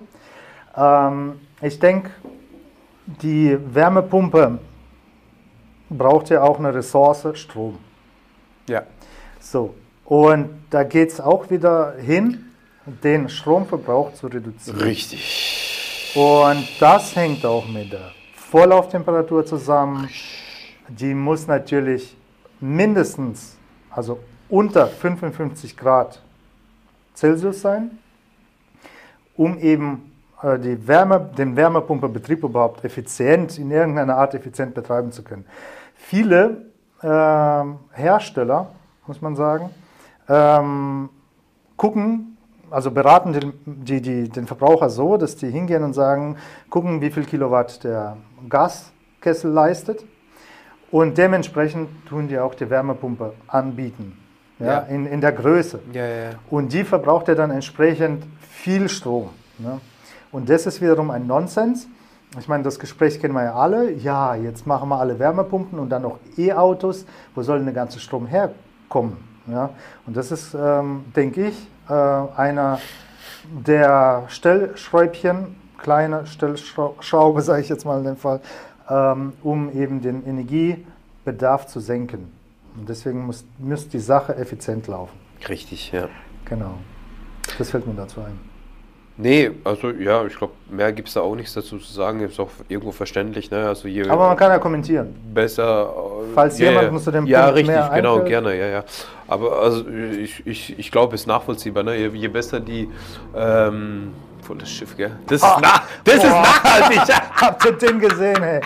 Ähm, 0.76 1.40
ich 1.62 1.80
denke, 1.80 2.12
die 3.06 3.58
Wärmepumpe 3.74 4.60
braucht 5.90 6.30
ja 6.30 6.42
auch 6.42 6.60
eine 6.60 6.74
Ressource 6.74 7.28
Strom. 7.34 7.78
ja. 8.68 8.84
So, 9.40 9.76
und 10.06 10.50
da 10.72 10.84
geht 10.84 11.12
es 11.12 11.22
auch 11.22 11.50
wieder 11.52 11.94
hin, 12.00 12.46
den 13.04 13.30
Stromverbrauch 13.30 14.14
zu 14.14 14.28
reduzieren. 14.28 14.80
Richtig. 14.80 16.14
Und 16.16 16.68
das 16.80 17.16
hängt 17.16 17.46
auch 17.46 17.68
mit 17.68 17.92
der 17.92 18.12
Vorlauftemperatur 18.36 19.46
zusammen. 19.46 20.10
Die 20.88 21.14
muss 21.14 21.46
natürlich 21.46 22.16
mindestens, 22.60 23.58
also 23.96 24.20
unter 24.50 24.88
55 24.88 25.78
Grad 25.78 26.22
Celsius 27.16 27.62
sein, 27.62 27.98
um 29.36 29.58
eben 29.58 30.12
äh, 30.42 30.60
die 30.60 30.88
Wärme, 30.88 31.32
den 31.38 31.56
Wärmepumpebetrieb 31.56 32.44
überhaupt 32.44 32.84
effizient, 32.84 33.58
in 33.58 33.72
irgendeiner 33.72 34.18
Art 34.18 34.34
effizient 34.34 34.74
betreiben 34.76 35.12
zu 35.12 35.24
können. 35.24 35.46
Viele 35.96 36.66
ähm, 37.02 37.80
Hersteller, 37.92 38.68
muss 39.08 39.22
man 39.22 39.36
sagen, 39.36 39.70
ähm, 40.28 41.10
gucken, 41.78 42.38
also 42.70 42.92
beraten 42.92 43.34
den, 43.34 43.54
die, 43.66 44.02
die, 44.02 44.30
den 44.30 44.48
Verbraucher 44.48 44.90
so, 44.90 45.18
dass 45.18 45.36
die 45.38 45.50
hingehen 45.50 45.84
und 45.84 45.94
sagen, 45.94 46.38
gucken, 46.70 47.00
wie 47.02 47.12
viel 47.12 47.24
Kilowatt 47.24 47.84
der 47.84 48.18
Gaskessel 48.50 49.52
leistet 49.52 50.04
und 50.92 51.18
dementsprechend 51.18 51.90
tun 52.08 52.28
die 52.28 52.38
auch 52.40 52.56
die 52.56 52.70
Wärmepumpe 52.70 53.34
anbieten, 53.48 54.18
ja, 54.60 54.66
Ja. 54.66 54.80
In, 54.80 55.06
in 55.06 55.22
der 55.22 55.32
Größe. 55.32 55.80
Ja, 55.92 56.06
ja. 56.06 56.30
Und 56.50 56.72
die 56.72 56.84
verbraucht 56.84 57.28
ja 57.28 57.36
dann 57.36 57.52
entsprechend 57.52 58.24
viel 58.40 58.88
Strom. 58.90 59.30
Ne? 59.58 59.80
Und 60.32 60.50
das 60.50 60.66
ist 60.66 60.82
wiederum 60.82 61.12
ein 61.12 61.28
Nonsens. 61.28 61.88
Ich 62.40 62.48
meine, 62.48 62.64
das 62.64 62.80
Gespräch 62.80 63.20
kennen 63.20 63.34
wir 63.34 63.44
ja 63.44 63.56
alle. 63.56 63.92
Ja, 63.92 64.36
jetzt 64.36 64.68
machen 64.68 64.90
wir 64.90 65.00
alle 65.00 65.18
Wärmepumpen 65.20 65.80
und 65.80 65.90
dann 65.90 66.02
noch 66.02 66.20
E-Autos. 66.38 67.06
Wo 67.34 67.42
soll 67.42 67.58
denn 67.58 67.66
der 67.66 67.76
ganze 67.76 68.00
Strom 68.00 68.28
herkommen? 68.28 69.18
Ja? 69.48 69.70
Und 70.06 70.18
das 70.18 70.32
ist, 70.32 70.54
ähm, 70.54 71.06
denke 71.16 71.48
ich, 71.48 71.68
äh, 71.90 71.94
einer 71.94 72.80
der 73.50 74.24
Stellschräubchen, 74.28 75.56
kleine 75.78 76.26
Stellschraube, 76.26 77.42
sage 77.42 77.62
ich 77.62 77.70
jetzt 77.70 77.86
mal 77.86 78.00
in 78.00 78.06
dem 78.06 78.18
Fall, 78.18 78.42
um 78.88 79.72
eben 79.74 80.02
den 80.02 80.26
Energiebedarf 80.26 81.68
zu 81.68 81.80
senken. 81.80 82.32
Und 82.78 82.90
deswegen 82.90 83.26
muss, 83.26 83.46
muss 83.58 83.88
die 83.88 84.00
Sache 84.00 84.36
effizient 84.36 84.88
laufen. 84.88 85.18
Richtig, 85.48 85.92
ja. 85.92 86.08
Genau. 86.46 86.76
Das 87.58 87.70
fällt 87.72 87.88
mir 87.88 87.94
dazu 87.94 88.22
ein. 88.22 88.38
Nee, 89.18 89.52
also 89.64 89.92
ja, 89.92 90.26
ich 90.26 90.36
glaube, 90.36 90.52
mehr 90.70 90.92
gibt 90.92 91.08
es 91.08 91.14
da 91.14 91.22
auch 91.22 91.36
nichts 91.36 91.54
dazu 91.54 91.78
zu 91.78 91.94
sagen. 91.94 92.20
Ist 92.20 92.38
auch 92.38 92.50
irgendwo 92.68 92.92
verständlich, 92.92 93.50
ne? 93.50 93.66
Also 93.66 93.88
je 93.88 94.10
Aber 94.10 94.28
man 94.28 94.36
kann 94.36 94.52
ja 94.52 94.60
kommentieren. 94.60 95.16
besser. 95.34 95.90
Falls 96.34 96.60
jemand 96.60 97.00
zu 97.02 97.12
dem 97.12 97.26
Ja, 97.26 97.44
Punkt 97.44 97.56
richtig, 97.60 97.76
mehr 97.76 97.92
genau, 97.96 98.16
einfällt. 98.16 98.28
gerne, 98.30 98.60
ja, 98.60 98.66
ja. 98.68 98.84
Aber 99.30 99.62
also 99.62 99.88
ich, 99.88 100.46
ich, 100.46 100.78
ich 100.78 100.92
glaube, 100.92 101.16
es 101.16 101.22
ist 101.22 101.28
nachvollziehbar, 101.28 101.84
ne? 101.84 101.96
Je, 101.96 102.10
je 102.10 102.28
besser 102.28 102.60
die 102.60 102.90
ähm, 103.34 104.12
volles 104.46 104.70
Schiff, 104.70 104.96
gell? 104.96 105.12
Das 105.28 105.38
ist, 105.38 105.44
Ah, 105.44 105.60
na, 105.62 105.82
das 106.04 106.16
ist 106.16 106.24
boah. 106.30 106.42
nachhaltig. 106.42 107.16
Habt 107.42 107.66
ihr 107.66 107.72
den 107.74 108.00
gesehen, 108.00 108.42
hey? 108.44 108.62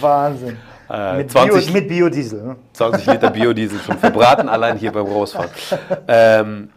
Wahnsinn. 0.00 0.56
Äh, 0.90 1.16
mit, 1.18 1.30
20 1.30 1.64
Bio, 1.66 1.72
mit 1.74 1.88
Biodiesel. 1.88 2.42
Ne? 2.42 2.56
20 2.74 3.06
Liter 3.06 3.30
Biodiesel 3.30 3.78
schon 3.80 3.98
verbraten, 3.98 4.48
allein 4.48 4.76
hier 4.76 4.92
beim 4.92 5.06
Rausfahren. 5.06 5.48
Ähm, 6.06 6.68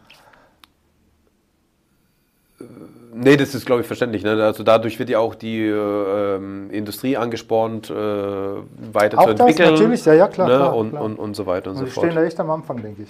nee, 3.14 3.36
das 3.38 3.54
ist, 3.56 3.66
glaube 3.66 3.82
ich, 3.82 3.88
verständlich. 3.88 4.24
Ne? 4.24 4.42
Also 4.44 4.64
dadurch 4.64 5.00
wird 5.00 5.10
ja 5.10 5.20
auch 5.20 5.36
die 5.36 5.60
äh, 5.66 6.36
Industrie 6.72 7.18
angespornt, 7.18 7.90
äh, 7.90 7.94
weiter 7.94 9.20
Auch 9.20 9.26
zu 9.28 9.34
das 9.34 9.40
entwickeln. 9.42 9.74
natürlich, 9.74 10.06
ja, 10.06 10.14
ja, 10.14 10.28
klar, 10.28 10.48
Ne? 10.48 10.56
klar, 10.56 10.76
und, 10.76 10.90
klar. 10.92 11.04
Und, 11.04 11.16
und 11.20 11.36
so 11.36 11.46
weiter 11.46 11.72
und 11.72 11.78
Und 11.78 11.80
so 11.82 11.86
wir 11.86 11.92
fort. 11.92 12.06
stehen 12.06 12.16
da 12.16 12.24
echt 12.24 12.40
am 12.40 12.50
Anfang, 12.52 12.82
denke 12.82 13.04
ich. 13.04 13.10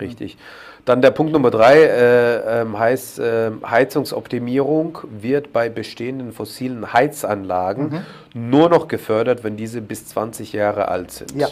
Richtig. 0.00 0.38
Dann 0.84 1.02
der 1.02 1.10
Punkt 1.10 1.32
Nummer 1.32 1.50
drei 1.50 1.82
äh, 1.82 2.62
ähm, 2.62 2.78
heißt, 2.78 3.18
äh, 3.18 3.50
Heizungsoptimierung 3.64 4.98
wird 5.10 5.52
bei 5.52 5.68
bestehenden 5.68 6.32
fossilen 6.32 6.92
Heizanlagen 6.92 8.04
Mhm. 8.34 8.50
nur 8.50 8.68
noch 8.68 8.88
gefördert, 8.88 9.44
wenn 9.44 9.56
diese 9.56 9.80
bis 9.80 10.06
20 10.06 10.52
Jahre 10.52 10.88
alt 10.88 11.10
sind. 11.10 11.34
Ja. 11.36 11.48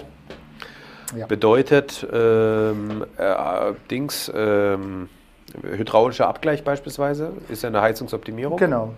Ja. 1.16 1.26
Bedeutet, 1.26 2.06
ähm, 2.12 3.04
äh, 3.16 3.73
Dings, 3.90 4.30
ähm, 4.35 5.08
Hydraulischer 5.62 6.28
Abgleich 6.28 6.62
beispielsweise 6.64 7.32
ist 7.49 7.62
ja 7.62 7.70
eine 7.70 7.80
Heizungsoptimierung. 7.80 8.58
Genau. 8.58 8.92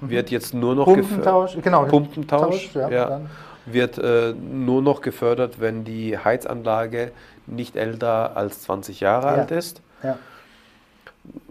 Wird 0.00 0.30
jetzt 0.30 0.54
nur 0.54 0.76
noch 0.76 0.84
Pumpentausch, 0.84 1.56
genau. 1.60 1.84
Pumpentausch, 1.86 2.70
Tausch, 2.72 2.74
ja, 2.74 2.88
ja, 2.88 3.20
wird 3.66 3.98
äh, 3.98 4.32
nur 4.32 4.80
noch 4.80 5.00
gefördert, 5.00 5.60
wenn 5.60 5.82
die 5.82 6.16
Heizanlage 6.16 7.10
nicht 7.48 7.76
älter 7.76 8.36
als 8.36 8.62
20 8.62 9.00
Jahre 9.00 9.26
Ja. 9.28 9.34
alt 9.34 9.50
ist. 9.50 9.82
Ja. 10.02 10.18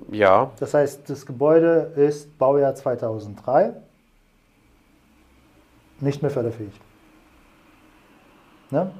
Ja, 0.10 0.52
Das 0.60 0.74
heißt, 0.74 1.10
das 1.10 1.26
Gebäude 1.26 1.92
ist 1.98 2.38
Baujahr 2.40 2.74
2003, 2.76 3.74
nicht 6.00 6.22
mehr 6.22 6.32
förderfähig. 6.32 6.72
Ne? 8.72 8.92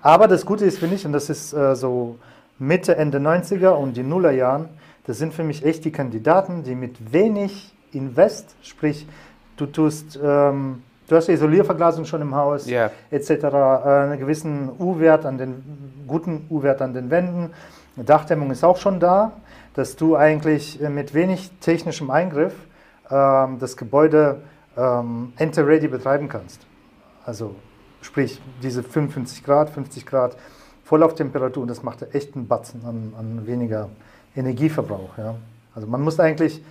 Aber 0.00 0.28
das 0.28 0.46
Gute 0.46 0.64
ist, 0.64 0.78
finde 0.78 0.96
ich, 0.96 1.06
und 1.06 1.12
das 1.12 1.30
ist 1.30 1.52
äh, 1.52 1.74
so 1.74 2.18
Mitte, 2.58 2.96
Ende 2.96 3.18
90er 3.18 3.70
und 3.70 3.96
die 3.96 4.02
Nullerjahren, 4.02 4.68
das 5.06 5.18
sind 5.18 5.34
für 5.34 5.44
mich 5.44 5.64
echt 5.64 5.84
die 5.84 5.92
Kandidaten, 5.92 6.62
die 6.62 6.74
mit 6.74 7.12
wenig 7.12 7.74
Invest, 7.92 8.54
sprich, 8.62 9.06
du 9.56 9.66
tust, 9.66 10.18
ähm, 10.22 10.82
du 11.12 11.18
hast 11.18 11.28
die 11.28 11.32
Isolierverglasung 11.32 12.04
schon 12.06 12.22
im 12.22 12.34
Haus, 12.34 12.68
Ja. 12.68 12.90
etc., 13.10 13.30
äh, 13.30 13.46
einen 13.46 14.18
gewissen 14.18 14.70
U-Wert 14.78 15.26
an 15.26 15.36
den, 15.36 16.04
guten 16.06 16.46
U-Wert 16.50 16.80
an 16.80 16.94
den 16.94 17.10
Wänden, 17.10 17.50
eine 17.96 18.04
Dachdämmung 18.04 18.50
ist 18.50 18.64
auch 18.64 18.78
schon 18.78 18.98
da, 18.98 19.32
dass 19.74 19.96
du 19.96 20.16
eigentlich 20.16 20.82
äh, 20.82 20.88
mit 20.88 21.12
wenig 21.12 21.50
technischem 21.60 22.10
Eingriff 22.10 22.54
ähm, 23.10 23.58
das 23.58 23.76
Gebäude 23.76 24.40
ähm, 24.76 25.34
enter-ready 25.36 25.88
betreiben 25.88 26.28
kannst. 26.28 26.66
Also 27.26 27.54
sprich 28.00 28.40
diese 28.62 28.82
55 28.82 29.44
Grad, 29.44 29.68
50 29.68 30.06
Grad 30.06 30.36
Vorlauftemperatur 30.84 31.62
und 31.62 31.68
das 31.68 31.82
macht 31.82 32.02
echt 32.14 32.34
einen 32.34 32.48
Batzen 32.48 32.84
an, 32.86 33.12
an 33.18 33.46
weniger 33.46 33.90
Energieverbrauch. 34.34 35.16
Ja. 35.18 35.34
Also 35.74 35.86
man 35.86 36.00
muss 36.00 36.18
eigentlich 36.18 36.64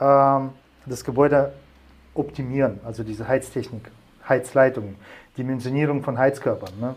ähm, 0.00 0.50
das 0.86 1.04
Gebäude 1.04 1.52
optimieren, 2.14 2.80
also 2.84 3.02
diese 3.02 3.26
Heiztechnik, 3.28 3.90
Heizleitungen, 4.28 4.96
Dimensionierung 5.36 6.02
von 6.02 6.18
Heizkörpern. 6.18 6.72
Ne. 6.80 6.94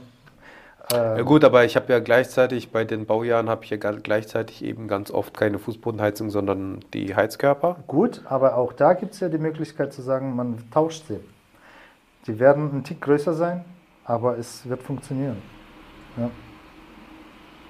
Ja 0.91 1.21
gut, 1.23 1.43
aber 1.43 1.65
ich 1.65 1.75
habe 1.75 1.91
ja 1.91 1.99
gleichzeitig 1.99 2.71
bei 2.71 2.83
den 2.83 3.05
Baujahren 3.07 3.49
habe 3.49 3.63
ich 3.63 3.71
ja 3.71 3.77
gleichzeitig 3.77 4.63
eben 4.63 4.87
ganz 4.87 5.09
oft 5.09 5.35
keine 5.35 5.57
Fußbodenheizung, 5.57 6.29
sondern 6.29 6.79
die 6.93 7.15
Heizkörper. 7.15 7.77
Gut, 7.87 8.21
aber 8.25 8.55
auch 8.55 8.71
da 8.71 8.93
gibt 8.93 9.13
es 9.13 9.19
ja 9.19 9.29
die 9.29 9.39
Möglichkeit 9.39 9.93
zu 9.93 10.03
sagen, 10.03 10.35
man 10.35 10.63
tauscht 10.71 11.07
sie. 11.07 11.19
Die 12.27 12.39
werden 12.39 12.71
ein 12.71 12.83
Tick 12.83 13.01
größer 13.01 13.33
sein, 13.33 13.65
aber 14.03 14.37
es 14.37 14.67
wird 14.69 14.83
funktionieren. 14.83 15.41
Ja. 16.17 16.29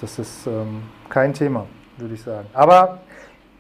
Das 0.02 0.20
ist 0.20 0.46
ähm, 0.46 0.84
kein 1.08 1.34
Thema, 1.34 1.68
würde 1.98 2.16
ich 2.16 2.22
sagen. 2.22 2.48
Aber 2.54 3.00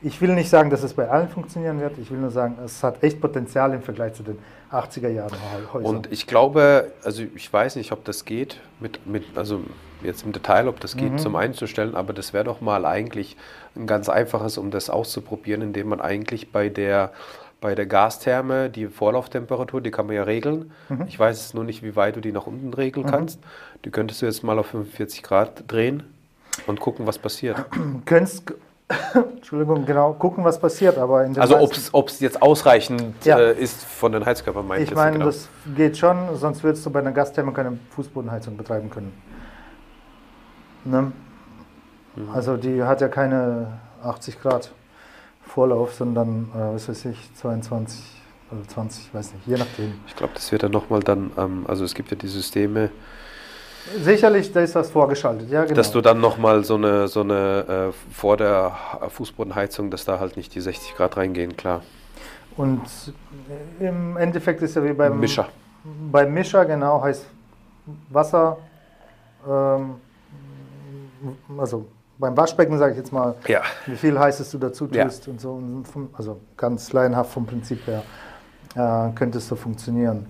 ich 0.05 0.21
will 0.21 0.35
nicht 0.35 0.49
sagen, 0.49 0.69
dass 0.69 0.83
es 0.83 0.93
bei 0.93 1.09
allen 1.09 1.27
funktionieren 1.29 1.79
wird. 1.79 1.97
Ich 1.97 2.11
will 2.11 2.19
nur 2.19 2.29
sagen, 2.29 2.57
es 2.63 2.83
hat 2.83 3.01
echt 3.03 3.19
Potenzial 3.19 3.73
im 3.73 3.81
Vergleich 3.81 4.13
zu 4.13 4.21
den 4.21 4.37
80er 4.71 5.09
Jahren 5.09 5.31
Häusern. 5.73 5.95
Und 5.95 6.11
ich 6.11 6.27
glaube, 6.27 6.91
also 7.03 7.23
ich 7.35 7.51
weiß 7.51 7.75
nicht, 7.75 7.91
ob 7.91 8.05
das 8.05 8.23
geht, 8.23 8.59
mit, 8.79 9.05
mit, 9.07 9.23
also 9.35 9.61
jetzt 10.03 10.23
im 10.23 10.31
Detail, 10.31 10.67
ob 10.67 10.79
das 10.79 10.95
geht 10.95 11.13
Mhm. 11.13 11.17
zum 11.17 11.35
Einzustellen, 11.35 11.95
aber 11.95 12.13
das 12.13 12.33
wäre 12.33 12.43
doch 12.43 12.61
mal 12.61 12.85
eigentlich 12.85 13.35
ein 13.75 13.87
ganz 13.87 14.07
einfaches, 14.07 14.59
um 14.59 14.69
das 14.69 14.91
auszuprobieren, 14.91 15.61
indem 15.63 15.87
man 15.89 16.01
eigentlich 16.01 16.51
bei 16.51 16.69
der, 16.69 17.11
bei 17.59 17.73
der 17.73 17.87
Gastherme 17.87 18.69
die 18.69 18.85
Vorlauftemperatur, 18.87 19.81
die 19.81 19.89
kann 19.89 20.05
man 20.05 20.15
ja 20.15 20.23
regeln. 20.23 20.71
Mhm. 20.89 21.05
Ich 21.07 21.17
weiß 21.17 21.55
nur 21.55 21.63
nicht, 21.63 21.81
wie 21.81 21.95
weit 21.95 22.15
du 22.15 22.21
die 22.21 22.31
nach 22.31 22.45
unten 22.45 22.71
regeln 22.75 23.07
kannst. 23.07 23.39
Die 23.85 23.89
könntest 23.89 24.21
du 24.21 24.27
jetzt 24.27 24.43
mal 24.43 24.59
auf 24.59 24.67
45 24.67 25.23
Grad 25.23 25.63
drehen 25.67 26.03
und 26.67 26.79
gucken, 26.79 27.07
was 27.07 27.17
passiert. 27.17 27.65
Könntest, 28.05 28.53
Entschuldigung, 29.13 29.85
genau, 29.85 30.13
gucken, 30.13 30.43
was 30.43 30.59
passiert. 30.59 30.97
Aber 30.97 31.27
Also 31.37 31.57
ob 31.91 32.07
es 32.09 32.19
jetzt 32.19 32.41
ausreichend 32.41 33.25
Ja. 33.25 33.39
äh, 33.39 33.59
ist 33.59 33.83
von 33.83 34.11
den 34.11 34.25
Heizkörpern, 34.25 34.67
meine 34.67 34.83
ich 34.83 34.89
Ich 34.89 34.95
meine, 34.95 35.13
genau. 35.13 35.25
das 35.25 35.49
geht 35.75 35.97
schon, 35.97 36.35
sonst 36.35 36.63
würdest 36.63 36.85
du 36.85 36.91
bei 36.91 36.99
einer 36.99 37.11
Gastherme 37.11 37.51
keine 37.51 37.79
Fußbodenheizung 37.91 38.57
betreiben 38.57 38.89
können. 38.89 39.13
Ne? 40.83 41.11
Mhm. 42.15 42.29
Also 42.31 42.57
die 42.57 42.83
hat 42.83 43.01
ja 43.01 43.07
keine 43.07 43.79
80 44.03 44.39
Grad 44.41 44.71
Vorlauf, 45.41 45.93
sondern, 45.93 46.49
äh, 46.55 46.73
was 46.75 46.89
weiß 46.89 47.05
ich, 47.05 47.33
22 47.35 48.03
oder 48.51 48.67
20, 48.67 49.13
weiß 49.13 49.33
nicht, 49.33 49.47
je 49.47 49.57
nachdem. 49.57 49.93
Ich 50.07 50.15
glaube, 50.15 50.33
das 50.35 50.51
wird 50.51 50.63
dann 50.63 50.71
nochmal 50.71 51.01
dann, 51.01 51.31
ähm, 51.37 51.65
also 51.67 51.85
es 51.85 51.93
gibt 51.93 52.11
ja 52.11 52.17
die 52.17 52.27
Systeme, 52.27 52.89
Sicherlich, 54.01 54.51
da 54.51 54.61
ist 54.61 54.75
was 54.75 54.89
vorgeschaltet, 54.89 55.49
ja 55.49 55.63
genau. 55.63 55.75
dass 55.75 55.91
du 55.91 56.01
dann 56.01 56.19
nochmal 56.19 56.63
so 56.63 56.75
eine, 56.75 57.07
so 57.07 57.21
eine 57.21 57.91
äh, 57.91 58.13
vor 58.13 58.35
der 58.37 58.71
Fußbodenheizung, 59.09 59.91
dass 59.91 60.05
da 60.05 60.19
halt 60.19 60.37
nicht 60.37 60.55
die 60.55 60.61
60 60.61 60.95
Grad 60.95 61.17
reingehen, 61.17 61.55
klar. 61.55 61.81
Und 62.57 62.81
äh, 63.79 63.87
im 63.87 64.17
Endeffekt 64.17 64.61
ist 64.61 64.75
ja 64.75 64.83
wie 64.83 64.93
beim 64.93 65.19
Mischer. 65.19 65.49
Beim 66.11 66.33
Mischer, 66.33 66.65
genau, 66.65 67.01
heißt 67.03 67.25
Wasser, 68.09 68.57
ähm, 69.47 69.95
also 71.57 71.85
beim 72.17 72.35
Waschbecken 72.35 72.77
sage 72.77 72.93
ich 72.93 72.97
jetzt 72.97 73.11
mal, 73.11 73.35
Ja. 73.47 73.61
wie 73.85 73.95
viel 73.95 74.17
heißes 74.17 74.49
du 74.51 74.57
dazu 74.57 74.87
Ja. 74.91 75.03
tust 75.05 75.27
und 75.27 75.39
so. 75.41 75.51
Und 75.53 75.85
vom, 75.87 76.09
also 76.13 76.39
ganz 76.57 76.91
laienhaft 76.93 77.31
vom 77.31 77.45
Prinzip 77.45 77.85
her 77.85 78.03
äh, 78.75 79.11
könnte 79.13 79.37
es 79.37 79.47
so 79.47 79.55
funktionieren. 79.55 80.25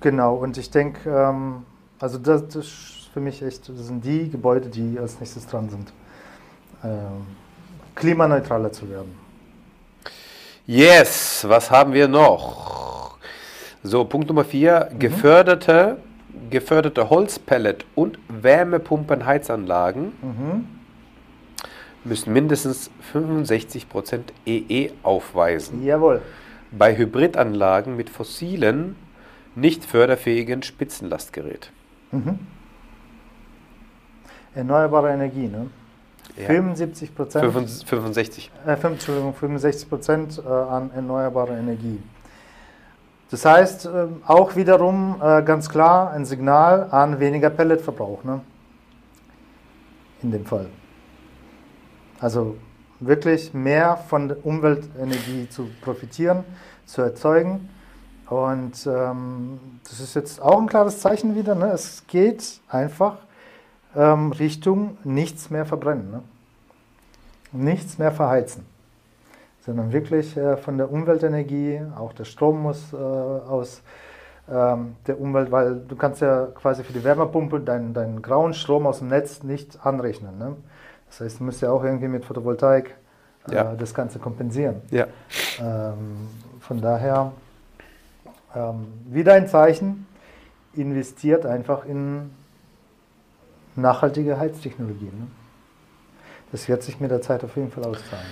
Genau, 0.00 0.34
und 0.36 0.58
ich 0.58 0.70
denke, 0.70 1.10
ähm, 1.10 1.64
also 2.02 2.18
das, 2.18 2.46
das 2.48 2.56
ist 2.56 3.10
für 3.14 3.20
mich 3.20 3.42
echt, 3.42 3.68
das 3.68 3.86
sind 3.86 4.04
die 4.04 4.28
Gebäude, 4.28 4.68
die 4.68 4.98
als 4.98 5.20
nächstes 5.20 5.46
dran 5.46 5.70
sind, 5.70 5.92
ähm, 6.82 7.26
klimaneutraler 7.94 8.72
zu 8.72 8.90
werden. 8.90 9.14
Yes, 10.66 11.44
was 11.48 11.70
haben 11.70 11.92
wir 11.92 12.08
noch? 12.08 13.18
So, 13.82 14.04
Punkt 14.04 14.28
Nummer 14.28 14.44
4, 14.44 14.90
geförderte, 14.98 15.98
geförderte 16.50 17.08
Holzpellet- 17.10 17.84
und 17.94 18.18
Wärmepumpenheizanlagen 18.28 20.12
Mhm. 20.22 20.66
müssen 22.04 22.32
mindestens 22.32 22.90
65% 23.12 24.32
EE 24.46 24.90
aufweisen. 25.02 25.84
Jawohl. 25.84 26.22
Bei 26.70 26.96
Hybridanlagen 26.96 27.96
mit 27.96 28.08
fossilen, 28.08 28.96
nicht 29.54 29.84
förderfähigen 29.84 30.62
Spitzenlastgerät. 30.62 31.70
Mhm. 32.12 32.38
Erneuerbare 34.54 35.12
Energie, 35.12 35.48
ne? 35.48 35.70
Ja. 36.36 36.46
75 36.46 37.14
Prozent, 37.14 37.44
65. 37.86 38.50
äh, 38.66 38.76
fünf- 38.76 38.92
Entschuldigung, 38.94 39.34
65 39.34 39.88
Prozent 39.88 40.42
äh, 40.44 40.48
an 40.48 40.90
erneuerbare 40.94 41.58
Energie. 41.58 42.02
Das 43.30 43.44
heißt, 43.44 43.86
ähm, 43.86 44.22
auch 44.26 44.56
wiederum 44.56 45.16
äh, 45.22 45.42
ganz 45.42 45.68
klar 45.68 46.10
ein 46.12 46.24
Signal 46.24 46.88
an 46.90 47.18
weniger 47.18 47.50
Pelletverbrauch, 47.50 48.24
ne? 48.24 48.40
In 50.22 50.30
dem 50.30 50.44
Fall. 50.46 50.66
Also 52.20 52.56
wirklich 53.00 53.52
mehr 53.52 53.96
von 54.08 54.28
der 54.28 54.46
Umweltenergie 54.46 55.48
zu 55.48 55.68
profitieren, 55.80 56.44
zu 56.86 57.02
erzeugen. 57.02 57.68
Und 58.32 58.86
ähm, 58.86 59.60
das 59.84 60.00
ist 60.00 60.14
jetzt 60.14 60.40
auch 60.40 60.58
ein 60.58 60.66
klares 60.66 61.00
Zeichen 61.00 61.36
wieder. 61.36 61.54
Ne? 61.54 61.66
Es 61.66 62.06
geht 62.06 62.62
einfach 62.66 63.16
ähm, 63.94 64.32
Richtung 64.32 64.96
nichts 65.04 65.50
mehr 65.50 65.66
verbrennen. 65.66 66.10
Ne? 66.10 66.22
Nichts 67.52 67.98
mehr 67.98 68.10
verheizen. 68.10 68.64
Sondern 69.66 69.92
wirklich 69.92 70.34
äh, 70.34 70.56
von 70.56 70.78
der 70.78 70.90
Umweltenergie, 70.90 71.82
auch 71.94 72.14
der 72.14 72.24
Strom 72.24 72.62
muss 72.62 72.94
äh, 72.94 72.96
aus 72.96 73.82
ähm, 74.50 74.96
der 75.06 75.20
Umwelt, 75.20 75.52
weil 75.52 75.82
du 75.86 75.94
kannst 75.94 76.22
ja 76.22 76.46
quasi 76.54 76.84
für 76.84 76.94
die 76.94 77.04
Wärmepumpe 77.04 77.60
deinen, 77.60 77.92
deinen 77.92 78.22
grauen 78.22 78.54
Strom 78.54 78.86
aus 78.86 79.00
dem 79.00 79.08
Netz 79.08 79.42
nicht 79.42 79.84
anrechnen. 79.84 80.38
Ne? 80.38 80.56
Das 81.06 81.20
heißt, 81.20 81.40
du 81.40 81.44
musst 81.44 81.60
ja 81.60 81.70
auch 81.70 81.84
irgendwie 81.84 82.08
mit 82.08 82.24
Photovoltaik 82.24 82.94
äh, 83.50 83.54
Ja. 83.54 83.74
das 83.74 83.92
Ganze 83.92 84.18
kompensieren. 84.18 84.76
Ja. 84.90 85.06
Ähm, 85.60 86.28
von 86.60 86.80
daher 86.80 87.32
ähm, 88.54 88.86
wieder 89.06 89.34
ein 89.34 89.46
Zeichen, 89.48 90.06
investiert 90.74 91.46
einfach 91.46 91.84
in 91.84 92.30
nachhaltige 93.76 94.38
Heiztechnologien. 94.38 95.18
Ne? 95.18 95.26
Das 96.50 96.68
wird 96.68 96.82
sich 96.82 97.00
mit 97.00 97.10
der 97.10 97.22
Zeit 97.22 97.42
auf 97.44 97.56
jeden 97.56 97.70
Fall 97.70 97.84
auszahlen. 97.84 98.26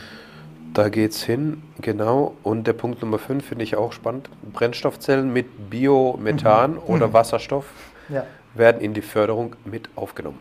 Da 0.75 0.89
geht's 0.89 1.23
hin, 1.23 1.63
genau. 1.81 2.35
Und 2.43 2.67
der 2.67 2.75
Punkt 2.75 3.03
Nummer 3.03 3.19
5 3.19 3.45
finde 3.45 3.65
ich 3.65 3.77
auch 3.77 3.93
spannend. 3.93 4.29
Brennstoffzellen 4.53 5.33
mit 5.33 5.71
Biomethan 5.71 6.79
oder 6.79 7.13
Wasserstoff 7.13 7.65
Ja. 8.09 8.25
werden 8.55 8.81
in 8.81 8.95
die 8.95 9.03
Förderung 9.03 9.57
mit 9.65 9.89
aufgenommen. 9.97 10.39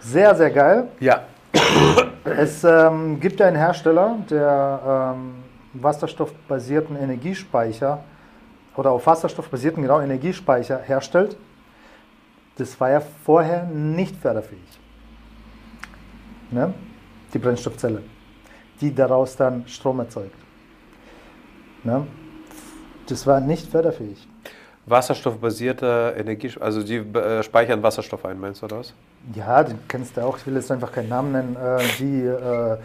Sehr, 0.00 0.34
sehr 0.36 0.50
geil. 0.50 0.88
Ja. 1.00 1.22
Es 2.24 2.62
ähm, 2.64 3.18
gibt 3.18 3.40
einen 3.40 3.56
Hersteller, 3.56 4.16
der 4.30 5.14
ähm, 5.16 5.34
wasserstoffbasierten 5.72 6.96
Energiespeicher 6.96 8.04
oder 8.76 8.90
auf 8.90 9.06
wasserstoffbasierten 9.06 9.82
genau 9.82 10.00
Energiespeicher 10.00 10.78
herstellt. 10.78 11.36
Das 12.56 12.78
war 12.80 12.90
ja 12.90 13.00
vorher 13.00 13.64
nicht 13.64 14.16
förderfähig. 14.16 14.80
Ne? 16.50 16.72
Die 17.32 17.38
Brennstoffzelle. 17.38 18.02
die 18.80 18.94
daraus 18.94 19.36
dann 19.36 19.66
Strom 19.66 20.00
erzeugt. 20.00 20.36
Ne? 21.82 22.06
Das 23.08 23.26
war 23.26 23.40
nicht 23.40 23.70
förderfähig. 23.70 24.28
Wasserstoffbasierte 24.86 26.14
Energie, 26.16 26.52
also 26.60 26.82
die 26.82 26.96
äh, 26.96 27.42
speichern 27.42 27.82
Wasserstoff 27.82 28.24
ein, 28.24 28.38
meinst 28.38 28.62
du 28.62 28.66
das? 28.66 28.94
Ja, 29.34 29.64
den 29.64 29.78
kennst 29.88 30.16
du 30.16 30.20
auch, 30.20 30.38
ich 30.38 30.46
will 30.46 30.54
jetzt 30.54 30.70
einfach 30.70 30.92
keinen 30.92 31.08
Namen 31.08 31.32
nennen, 31.32 31.56
äh, 31.56 31.78
die 31.98 32.22
äh, 32.22 32.76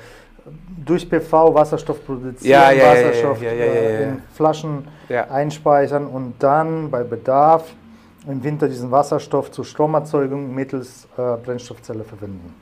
durch 0.86 1.10
PV 1.10 1.54
Wasserstoff 1.54 2.06
produzieren, 2.06 2.52
Ja, 2.52 2.72
ja, 2.72 2.92
Wasserstoff 2.92 3.42
ja, 3.42 3.52
äh, 3.52 4.04
in 4.04 4.22
Flaschen 4.34 4.88
einspeichern 5.30 6.08
und 6.08 6.36
dann 6.40 6.90
bei 6.90 7.04
Bedarf 7.04 7.74
im 8.28 8.44
Winter 8.44 8.68
diesen 8.68 8.92
Wasserstoff 8.92 9.52
zur 9.52 9.66
Stromerzeugung 9.66 10.54
mittels 10.54 11.08
äh, 11.18 11.38
Brennstoffzelle 11.38 12.04
verwenden. 12.04 12.54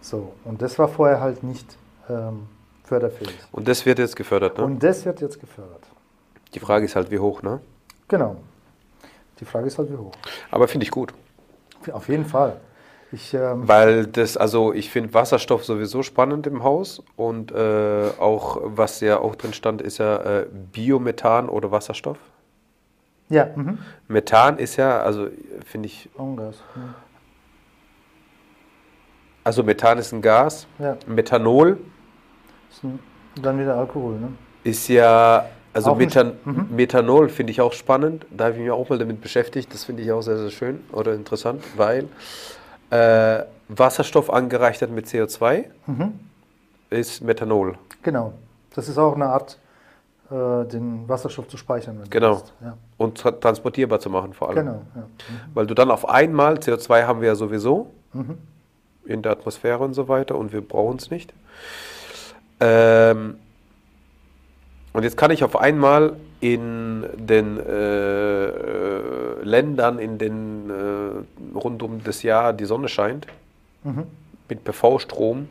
So, 0.00 0.32
und 0.44 0.62
das 0.62 0.78
war 0.78 0.88
vorher 0.88 1.20
halt 1.20 1.42
nicht 1.42 1.76
ähm, 2.08 2.46
förderfähig. 2.84 3.36
Und 3.52 3.66
das 3.66 3.84
wird 3.84 3.98
jetzt 3.98 4.14
gefördert, 4.14 4.58
ne? 4.58 4.64
Und 4.64 4.82
das 4.82 5.04
wird 5.04 5.20
jetzt 5.20 5.40
gefördert. 5.40 5.82
die 6.54 6.60
Frage 6.60 6.84
ist 6.84 6.94
halt, 6.94 7.10
wie 7.10 7.18
hoch, 7.18 7.42
ne? 7.42 7.60
Genau. 8.08 8.36
Die 9.40 9.44
Frage 9.44 9.66
ist 9.66 9.78
halt, 9.78 9.90
wie 9.90 9.96
hoch. 9.96 10.12
Aber 10.50 10.68
finde 10.68 10.84
ich 10.84 10.90
gut. 10.90 11.12
Auf 11.92 12.08
jeden 12.08 12.24
Fall. 12.24 12.60
Ich, 13.12 13.32
ähm, 13.34 13.68
Weil 13.68 14.06
das, 14.06 14.36
also 14.36 14.72
ich 14.72 14.90
finde 14.90 15.14
Wasserstoff 15.14 15.64
sowieso 15.64 16.02
spannend 16.02 16.46
im 16.46 16.64
Haus 16.64 17.02
und 17.14 17.52
äh, 17.52 18.08
auch, 18.18 18.58
was 18.62 19.00
ja 19.00 19.18
auch 19.18 19.36
drin 19.36 19.52
stand, 19.52 19.80
ist 19.80 19.98
ja 19.98 20.16
äh, 20.40 20.46
Biomethan 20.72 21.48
oder 21.48 21.70
Wasserstoff. 21.70 22.18
ja, 23.28 23.48
mhm. 23.54 23.78
Methan 24.08 24.58
ist 24.58 24.76
ja, 24.76 25.00
also 25.00 25.28
finde 25.64 25.86
ich, 25.86 26.08
Ungas. 26.16 26.56
mhm. 26.74 26.94
also 29.44 29.62
Methan 29.62 29.98
ist 29.98 30.12
ein 30.12 30.20
Gas. 30.22 30.66
Ja, 30.78 30.96
Methanol 31.06 31.78
ist 32.70 32.82
ein, 32.82 32.98
dann 33.40 33.58
wieder 33.60 33.76
Alkohol. 33.76 34.18
Ne? 34.18 34.28
ist 34.66 34.88
ja, 34.88 35.46
also 35.72 35.94
Methan 35.94 36.32
mhm. 36.44 36.66
Methanol 36.74 37.28
finde 37.28 37.52
ich 37.52 37.60
auch 37.60 37.72
spannend. 37.72 38.26
Da 38.30 38.46
habe 38.46 38.54
ich 38.54 38.62
mich 38.62 38.70
auch 38.70 38.88
mal 38.88 38.98
damit 38.98 39.20
beschäftigt. 39.20 39.72
Das 39.72 39.84
finde 39.84 40.02
ich 40.02 40.10
auch 40.10 40.22
sehr, 40.22 40.38
sehr 40.38 40.50
schön 40.50 40.80
oder 40.92 41.14
interessant, 41.14 41.62
weil 41.76 42.08
äh, 42.90 43.44
Wasserstoff 43.68 44.30
angereichert 44.30 44.90
mit 44.90 45.06
CO2 45.06 45.64
Mhm. 45.86 46.20
ist 46.90 47.22
Methanol. 47.22 47.76
Genau. 48.02 48.32
Das 48.74 48.88
ist 48.88 48.98
auch 48.98 49.14
eine 49.14 49.26
Art, 49.26 49.58
äh, 50.30 50.64
den 50.66 51.08
Wasserstoff 51.08 51.48
zu 51.48 51.56
speichern. 51.56 52.02
Genau. 52.10 52.42
Ja, 52.62 52.76
Und 52.98 53.18
tra 53.18 53.32
transportierbar 53.32 53.98
zu 54.00 54.10
machen 54.10 54.32
vor 54.34 54.48
allem. 54.50 54.56
genau. 54.66 54.82
Ja. 54.94 55.02
Weil 55.54 55.66
du 55.66 55.74
dann 55.74 55.90
auf 55.90 56.08
einmal, 56.08 56.54
CO2 56.58 57.06
haben 57.06 57.20
wir 57.20 57.28
ja 57.28 57.34
sowieso 57.34 57.90
Mhm. 58.12 58.38
in 59.04 59.22
der 59.22 59.32
Atmosphäre 59.32 59.82
und 59.82 59.94
so 59.94 60.08
weiter 60.08 60.36
und 60.36 60.52
wir 60.52 60.60
brauchen 60.60 60.96
es 60.98 61.10
nicht. 61.10 61.32
Ähm, 62.60 63.38
und 64.92 65.02
jetzt 65.02 65.16
kann 65.16 65.30
ich 65.30 65.44
auf 65.44 65.56
einmal 65.56 66.16
in 66.40 67.04
den 67.16 67.58
äh, 67.58 68.46
äh, 68.46 69.42
Ländern, 69.42 69.98
in 69.98 70.18
denen 70.18 70.70
äh, 70.70 71.54
rund 71.58 71.82
um 71.82 72.02
das 72.04 72.22
Jahr 72.22 72.52
die 72.52 72.64
Sonne 72.66 72.88
scheint, 72.88 73.26
Mhm. 73.84 74.04
mit 74.48 74.64
PV-Strom 74.64 75.48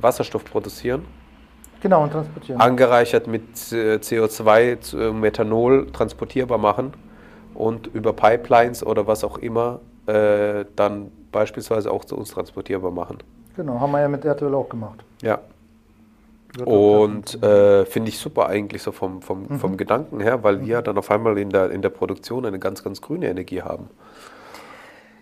Wasserstoff 0.00 0.44
produzieren, 0.44 1.04
Genau, 1.80 2.02
und 2.02 2.10
transportieren. 2.12 2.60
angereichert 2.60 3.26
mit 3.28 3.42
äh, 3.72 3.98
CO2, 4.00 4.80
zu- 4.80 4.98
äh, 4.98 5.12
Methanol 5.12 5.86
transportierbar 5.92 6.58
machen 6.58 6.92
und 7.54 7.86
über 7.88 8.12
Pipelines 8.12 8.84
oder 8.84 9.06
was 9.06 9.22
auch 9.24 9.38
immer 9.38 9.80
dann 10.76 11.10
beispielsweise 11.32 11.90
auch 11.90 12.04
zu 12.04 12.14
uns 12.14 12.30
transportierbar 12.30 12.90
machen. 12.90 13.20
Genau, 13.56 13.80
haben 13.80 13.90
wir 13.92 14.02
ja 14.02 14.08
mit 14.08 14.22
Erdöl 14.26 14.54
auch 14.54 14.68
gemacht. 14.68 15.02
Ja, 15.22 15.38
und 16.64 17.42
äh, 17.42 17.84
finde 17.84 18.08
ich 18.10 18.18
super 18.18 18.46
eigentlich 18.46 18.82
so 18.82 18.92
vom, 18.92 19.22
vom, 19.22 19.58
vom 19.58 19.76
Gedanken 19.76 20.20
her, 20.20 20.42
weil 20.44 20.64
wir 20.64 20.82
dann 20.82 20.96
auf 20.98 21.10
einmal 21.10 21.36
in 21.38 21.50
der, 21.50 21.70
in 21.70 21.82
der 21.82 21.88
Produktion 21.90 22.46
eine 22.46 22.58
ganz, 22.58 22.84
ganz 22.84 23.00
grüne 23.00 23.28
Energie 23.28 23.62
haben. 23.62 23.88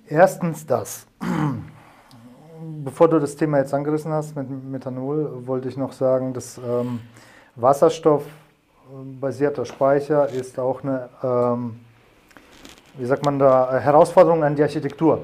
Erstens 0.09 0.66
das. 0.66 1.07
Bevor 2.85 3.09
du 3.09 3.18
das 3.18 3.35
Thema 3.35 3.59
jetzt 3.59 3.73
angerissen 3.75 4.12
hast 4.12 4.37
mit 4.37 4.49
Methanol, 4.71 5.47
wollte 5.47 5.68
ich 5.68 5.77
noch 5.77 5.92
sagen, 5.92 6.33
dass 6.35 6.59
ähm, 6.59 7.01
wasserstoffbasierter 7.57 9.64
Speicher 9.64 10.29
ist 10.29 10.59
auch 10.59 10.83
eine, 10.83 11.09
ähm, 11.23 11.81
wie 12.99 13.07
sagt 13.07 13.25
man 13.25 13.38
da, 13.38 13.79
Herausforderung 13.79 14.45
an 14.45 14.55
die 14.55 14.62
Architektur. 14.62 15.21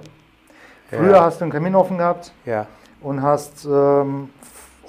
Früher 0.89 1.11
Ja. 1.17 1.25
hast 1.25 1.41
du 1.41 1.45
einen 1.45 1.53
Kaminofen 1.53 1.99
gehabt 1.99 2.33
Ja, 2.47 2.67
und 3.03 3.23
hast 3.23 3.67
ähm, 3.71 4.31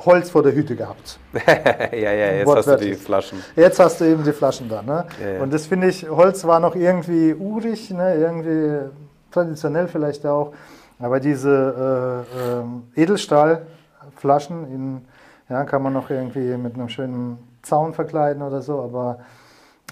Holz 0.06 0.30
vor 0.30 0.44
der 0.44 0.54
Hütte 0.54 0.76
gehabt. 0.76 1.20
ja, 1.34 1.92
ja, 1.92 2.32
jetzt 2.32 2.56
hast 2.56 2.68
du 2.68 2.78
die. 2.78 2.94
Flaschen. 2.94 3.44
Jetzt 3.56 3.80
hast 3.80 4.00
du 4.00 4.06
eben 4.06 4.24
die 4.24 4.32
Flaschen 4.32 4.70
da. 4.70 4.82
Ne? 4.82 5.06
Ja, 5.22 5.30
ja. 5.30 5.42
Und 5.42 5.54
das 5.54 5.68
finde 5.68 5.88
ich, 5.88 6.10
Holz 6.10 6.46
war 6.46 6.60
noch 6.60 6.76
irgendwie 6.76 7.34
urig, 7.34 7.92
ne? 7.92 8.16
irgendwie 8.16 8.90
traditionell 9.32 9.88
vielleicht 9.88 10.26
auch. 10.26 10.54
Aber 11.00 11.20
diese 11.20 12.26
äh, 12.36 12.60
ähm, 12.60 12.84
Edelstahlflaschen 12.96 14.72
in, 14.72 15.02
ja, 15.50 15.64
kann 15.64 15.82
man 15.82 15.94
noch 15.94 16.10
irgendwie 16.10 16.58
mit 16.58 16.76
einem 16.76 16.90
schönen 16.90 17.38
Zaun 17.62 17.94
verkleiden 17.94 18.42
oder 18.42 18.62
so. 18.62 18.82
Aber 18.82 19.20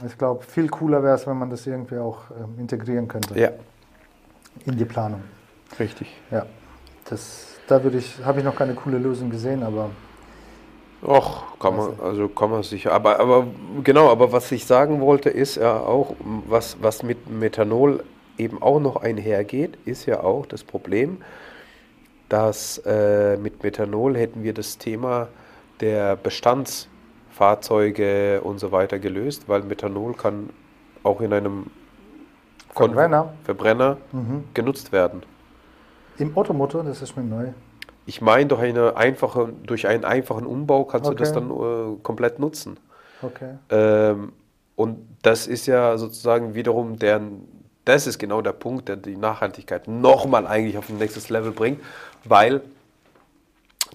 ich 0.06 0.18
glaube, 0.18 0.44
viel 0.44 0.70
cooler 0.70 1.04
wäre 1.04 1.16
es, 1.16 1.26
wenn 1.28 1.38
man 1.38 1.50
das 1.50 1.66
irgendwie 1.66 1.98
auch 1.98 2.20
ähm, 2.32 2.60
integrieren 2.60 3.08
könnte 3.08 3.40
Ja, 3.40 3.50
in 4.66 4.78
die 4.78 4.86
Planung. 4.86 5.22
richtig. 5.80 6.08
Ja, 6.30 6.46
das, 7.10 7.57
da 7.68 7.84
würde 7.84 7.98
ich, 7.98 8.24
habe 8.24 8.40
ich 8.40 8.46
noch 8.46 8.56
keine 8.56 8.74
coole 8.74 8.98
Lösung 8.98 9.30
gesehen, 9.30 9.64
aber 9.64 9.90
Och, 11.04 11.44
kann 11.60 11.78
man, 11.78 11.92
also 12.04 12.28
kann 12.28 12.50
man 12.50 12.64
sicher. 12.64 12.92
Aber, 12.92 13.20
aber 13.20 13.46
genau, 13.84 14.10
aber 14.10 14.32
was 14.32 14.52
ich 14.52 14.66
sagen 14.66 15.00
wollte, 15.00 15.30
ist 15.30 15.58
ja 15.58 15.80
auch, 15.80 16.16
was, 16.48 16.78
was 16.82 17.04
mit 17.04 17.30
Methanol 17.30 18.04
eben 18.38 18.60
auch 18.62 18.80
noch 18.80 18.96
einhergeht, 18.98 19.78
ist 19.86 20.08
ja 20.08 20.24
auch 20.24 20.46
das 20.48 20.64
Problem, 20.64 21.18
dass 22.30 22.80
äh, 22.80 23.38
mit 23.38 23.62
Methanol 23.64 24.18
hätten 24.18 24.42
wir 24.44 24.54
das 24.54 24.80
Thema 24.80 25.28
der 25.82 26.16
Bestandsfahrzeuge 26.16 28.42
und 28.42 28.60
so 28.60 28.72
weiter 28.72 28.98
gelöst, 28.98 29.44
weil 29.48 29.62
Methanol 29.62 30.16
kann 30.16 30.50
auch 31.04 31.22
in 31.22 31.32
einem 31.32 31.68
Kon- 32.74 32.94
Verbrenner. 32.94 33.34
Verbrenner 33.44 33.98
mhm. 34.12 34.46
genutzt 34.54 34.92
werden. 34.92 35.22
Im 36.20 36.38
Automotor, 36.38 36.84
das 36.84 37.02
ist 37.02 37.16
mir 37.16 37.24
neu. 37.24 37.48
Ich 38.06 38.22
meine, 38.22 38.48
durch, 38.48 38.62
eine 38.62 38.96
einfache, 38.96 39.52
durch 39.64 39.88
einen 39.88 40.06
einfachen 40.06 40.46
Umbau 40.46 40.86
kannst 40.86 41.10
du 41.10 41.14
das 41.14 41.36
Okay. 41.36 41.42
dann 41.42 41.52
äh, 41.52 41.98
komplett 42.04 42.40
nutzen. 42.40 42.80
Okay. 43.22 43.56
Ähm, 43.70 44.32
und 44.76 45.00
das 45.24 45.48
ist 45.48 45.66
ja 45.66 45.98
sozusagen 45.98 46.54
wiederum 46.54 46.98
deren, 47.00 47.48
das 47.84 48.08
ist 48.08 48.20
genau 48.20 48.42
der 48.42 48.54
Punkt, 48.54 48.88
der 48.88 48.96
die 48.96 49.18
Nachhaltigkeit 49.18 49.88
nochmal 49.88 50.48
eigentlich 50.48 50.78
auf 50.78 50.90
ein 50.90 50.98
nächstes 50.98 51.30
Level 51.30 51.52
bringt, 51.52 51.82
weil 52.24 52.62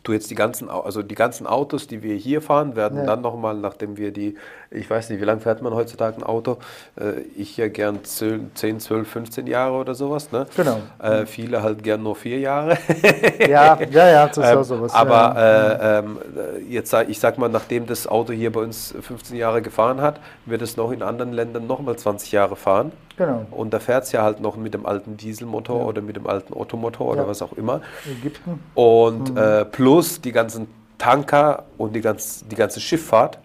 du 0.03 0.13
jetzt 0.13 0.31
die 0.31 0.35
ganzen, 0.35 0.69
also 0.69 1.03
die 1.03 1.15
ganzen 1.15 1.47
Autos, 1.47 1.87
die 1.87 2.03
wir 2.03 2.15
hier 2.17 2.43
fahren, 2.43 2.75
werden 2.77 2.99
Ja. 2.99 3.07
dann 3.07 3.21
nochmal, 3.21 3.55
nachdem 3.57 3.97
wir 3.97 4.11
die, 4.13 4.37
ich 4.71 4.89
weiß 4.91 5.11
nicht, 5.11 5.21
wie 5.21 5.25
lange 5.25 5.41
fährt 5.41 5.63
man 5.63 5.75
heutzutage 5.75 6.17
ein 6.17 6.23
Auto? 6.25 6.59
Äh, 6.99 7.21
ich 7.37 7.57
ja 7.57 7.69
gern 7.69 8.03
10, 8.05 8.51
12, 8.81 9.09
15 9.09 9.47
Jahre 9.47 9.75
oder 9.77 9.95
sowas, 9.95 10.33
ne? 10.33 10.47
Genau. 10.57 10.81
Äh, 11.01 11.27
viele 11.27 11.63
halt 11.63 11.83
gern 11.83 12.03
nur 12.03 12.17
vier 12.17 12.39
Jahre. 12.39 12.77
Ja, 13.49 13.79
ja, 13.91 14.09
ja, 14.09 14.27
das 14.29 14.39
ist 14.39 14.45
Ähm, 14.45 14.59
auch 14.59 14.63
sowas. 14.65 14.95
aber 14.95 15.13
ja. 15.15 15.73
äh, 15.97 15.99
ähm, 15.99 16.19
äh, 16.37 16.61
jetzt 16.73 16.93
ich 17.09 17.19
sag 17.19 17.39
mal, 17.39 17.49
nachdem 17.49 17.87
das 17.87 18.07
Auto 18.07 18.33
hier 18.33 18.53
bei 18.53 18.61
uns 18.61 18.95
15 19.01 19.37
Jahre 19.37 19.63
gefahren 19.63 20.01
hat, 20.01 20.21
wird 20.47 20.63
es 20.63 20.77
noch 20.77 20.91
in 20.93 21.03
anderen 21.03 21.33
Ländern 21.33 21.67
nochmal 21.67 21.97
20 21.97 22.33
Jahre 22.33 22.57
fahren. 22.57 22.93
Genau. 23.17 23.47
Und 23.51 23.73
da 23.73 23.79
fährt 23.81 24.05
es 24.05 24.13
ja 24.13 24.23
halt 24.23 24.41
noch 24.41 24.57
mit 24.57 24.75
dem 24.75 24.87
alten 24.87 25.17
Dieselmotor 25.17 25.81
Ja. 25.81 25.85
oder 25.87 26.03
mit 26.03 26.17
dem 26.17 26.27
alten 26.27 26.53
Ottomotor 26.53 27.09
oder 27.09 27.23
Ja. 27.23 27.29
was 27.29 27.43
auch 27.43 27.53
immer. 27.55 27.81
Ägypten. 28.11 28.61
Und 28.75 29.37
äh, 29.37 29.65
plus 29.65 30.21
die 30.21 30.33
ganzen 30.33 30.67
Tanker 30.99 31.65
und 31.79 31.95
die, 31.97 32.01
ganz, 32.01 32.45
die 32.49 32.57
ganze 32.57 32.81
Schifffahrt, 32.81 33.39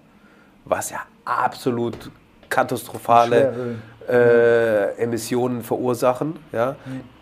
was 0.65 0.89
ja 0.91 0.99
absolut 1.25 2.11
katastrophale 2.49 3.77
Schweröl. 4.07 4.95
äh, 4.97 5.01
Emissionen 5.03 5.63
verursachen, 5.63 6.37
ja, 6.51 6.75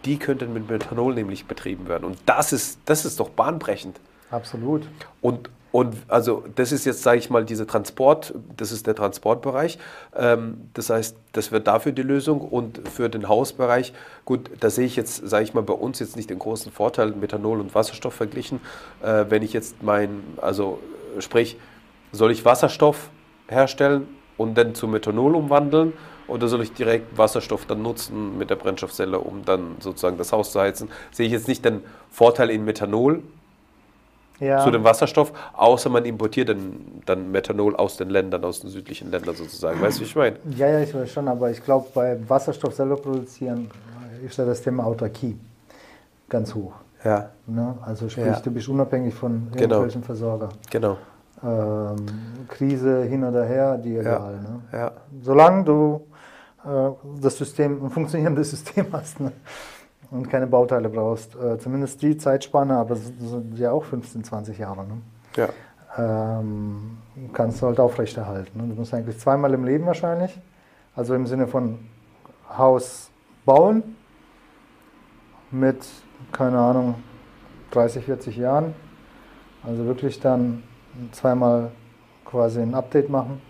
die 0.06 0.18
könnten 0.18 0.54
mit 0.54 0.70
Methanol 0.70 1.14
nämlich 1.16 1.46
betrieben 1.48 1.88
werden. 1.88 2.06
Und 2.06 2.18
das 2.26 2.54
ist, 2.54 2.80
das 2.86 3.06
ist 3.06 3.20
doch 3.20 3.30
bahnbrechend. 3.30 4.00
Absolut. 4.32 4.88
Und, 5.22 5.50
und 5.76 5.98
also 6.08 6.46
das 6.56 6.72
ist 6.72 6.86
jetzt, 6.86 7.04
sage 7.04 7.20
ich 7.20 7.30
mal, 7.30 7.44
diese 7.44 7.68
Transport, 7.68 8.34
das 8.56 8.72
ist 8.72 8.88
der 8.88 8.96
Transportbereich. 8.96 9.78
Ähm, 10.16 10.70
das 10.74 10.90
heißt, 10.90 11.18
das 11.34 11.52
wird 11.52 11.68
dafür 11.68 11.92
die 11.92 12.02
Lösung 12.02 12.40
und 12.40 12.88
für 12.88 13.10
den 13.10 13.28
Hausbereich, 13.28 13.92
gut, 14.24 14.50
da 14.62 14.70
sehe 14.70 14.86
ich 14.86 14.96
jetzt, 14.96 15.28
sage 15.28 15.44
ich 15.44 15.54
mal, 15.54 15.64
bei 15.64 15.74
uns 15.74 16.00
jetzt 16.00 16.16
nicht 16.16 16.30
den 16.30 16.40
großen 16.40 16.72
Vorteil, 16.72 17.12
Methanol 17.12 17.60
und 17.60 17.76
Wasserstoff 17.76 18.14
verglichen. 18.14 18.62
Äh, 19.04 19.26
wenn 19.28 19.44
ich 19.44 19.52
jetzt 19.52 19.84
mein, 19.84 20.24
also 20.38 20.80
sprich, 21.20 21.58
soll 22.14 22.32
ich 22.32 22.46
Wasserstoff 22.46 23.10
herstellen 23.50 24.08
und 24.38 24.58
dann 24.58 24.76
zu 24.76 24.88
Methanol 24.88 25.36
umwandeln 25.36 25.92
oder 26.30 26.48
soll 26.48 26.62
ich 26.62 26.72
direkt 26.72 27.18
Wasserstoff 27.18 27.66
dann 27.66 27.82
nutzen 27.82 28.38
mit 28.38 28.50
der 28.50 28.56
Brennstoffzelle, 28.56 29.20
um 29.20 29.44
dann 29.44 29.76
sozusagen 29.82 30.18
das 30.18 30.32
Haus 30.32 30.54
zu 30.54 30.62
heizen? 30.62 30.90
Sehe 31.12 31.26
ich 31.26 31.34
jetzt 31.34 31.50
nicht 31.50 31.66
den 31.66 31.82
Vorteil 32.10 32.50
in 32.50 32.64
Methanol, 32.64 33.24
Ja. 34.40 34.64
zu 34.64 34.72
dem 34.72 34.84
Wasserstoff, 34.84 35.32
außer 35.54 35.90
man 35.90 36.04
importiert 36.06 36.50
dann, 36.50 37.02
dann 37.06 37.32
Methanol 37.32 37.76
aus 37.76 37.96
den 37.98 38.10
Ländern, 38.10 38.44
aus 38.44 38.60
den 38.60 38.70
südlichen 38.70 39.10
Ländern 39.12 39.36
sozusagen. 39.36 39.82
Weißt 39.82 39.98
du, 39.98 40.02
wie 40.02 40.06
ich 40.06 40.16
meine? 40.16 40.36
Ja, 40.58 40.68
ja, 40.68 40.80
ich 40.82 40.94
weiß 40.94 41.10
schon, 41.10 41.28
aber 41.28 41.52
ich 41.52 41.64
glaube, 41.64 41.88
bei 41.94 42.18
Wasserstoff 42.28 42.74
selber 42.76 42.98
produzieren 42.98 43.70
ist 44.26 44.38
ja 44.38 44.46
das 44.46 44.62
Thema 44.62 44.86
Autarkie 44.86 45.38
ganz 46.30 46.54
hoch. 46.54 46.74
Ja, 47.04 47.30
Ne? 47.48 47.78
Also 47.86 48.10
sprich, 48.10 48.26
Ja. 48.26 48.40
du 48.40 48.50
bist 48.52 48.68
unabhängig 48.68 49.14
von 49.14 49.48
Genau. 49.52 49.62
irgendwelchen 49.62 50.04
Versorger. 50.04 50.50
genau. 50.70 50.98
Ähm, 51.44 51.98
Krise 52.48 53.04
hin 53.04 53.24
oder 53.24 53.46
her, 53.46 53.78
die 53.78 53.98
egal. 53.98 54.36
Ne? 54.42 54.62
Ja, 54.74 54.92
Solange 55.22 55.64
du 55.64 56.02
äh, 56.66 56.90
das 57.22 57.38
System, 57.38 57.86
ein 57.86 57.90
funktionierendes 57.92 58.50
System 58.52 58.88
hast 58.92 59.20
ne? 59.20 59.32
Und 60.16 60.30
keine 60.30 60.48
Bauteile 60.48 60.90
brauchst, 60.90 61.36
äh, 61.36 61.58
zumindest 61.58 62.02
die 62.02 62.18
Zeitspanne, 62.18 62.78
aber 62.78 62.96
das 62.96 63.06
sind 63.18 63.58
ja 63.58 63.72
auch 63.72 63.84
15, 63.84 64.24
20 64.24 64.58
Jahre, 64.58 64.86
ne? 64.86 65.02
ja, 65.36 65.50
ähm, 65.98 66.98
kannst 67.34 67.62
du 67.62 67.68
halt 67.68 67.80
aufrechterhalten. 67.80 68.60
Ne? 68.60 68.74
Du 68.74 68.80
musst 68.80 68.94
eigentlich 68.94 69.20
zweimal 69.20 69.54
im 69.54 69.66
Leben 69.66 69.86
wahrscheinlich, 69.86 70.40
also 70.96 71.16
im 71.16 71.28
Sinne 71.28 71.48
von 71.48 71.80
Haus 72.58 73.10
bauen 73.46 73.96
mit, 75.52 75.86
keine 76.32 76.60
Ahnung, 76.60 76.96
30, 77.72 78.06
40 78.06 78.38
Jahren. 78.38 78.74
Also 79.64 79.86
wirklich 79.86 80.20
dann 80.20 80.64
zweimal 81.12 81.72
quasi 82.24 82.62
ein 82.62 82.76
Update 82.76 83.10
machen. 83.10 83.42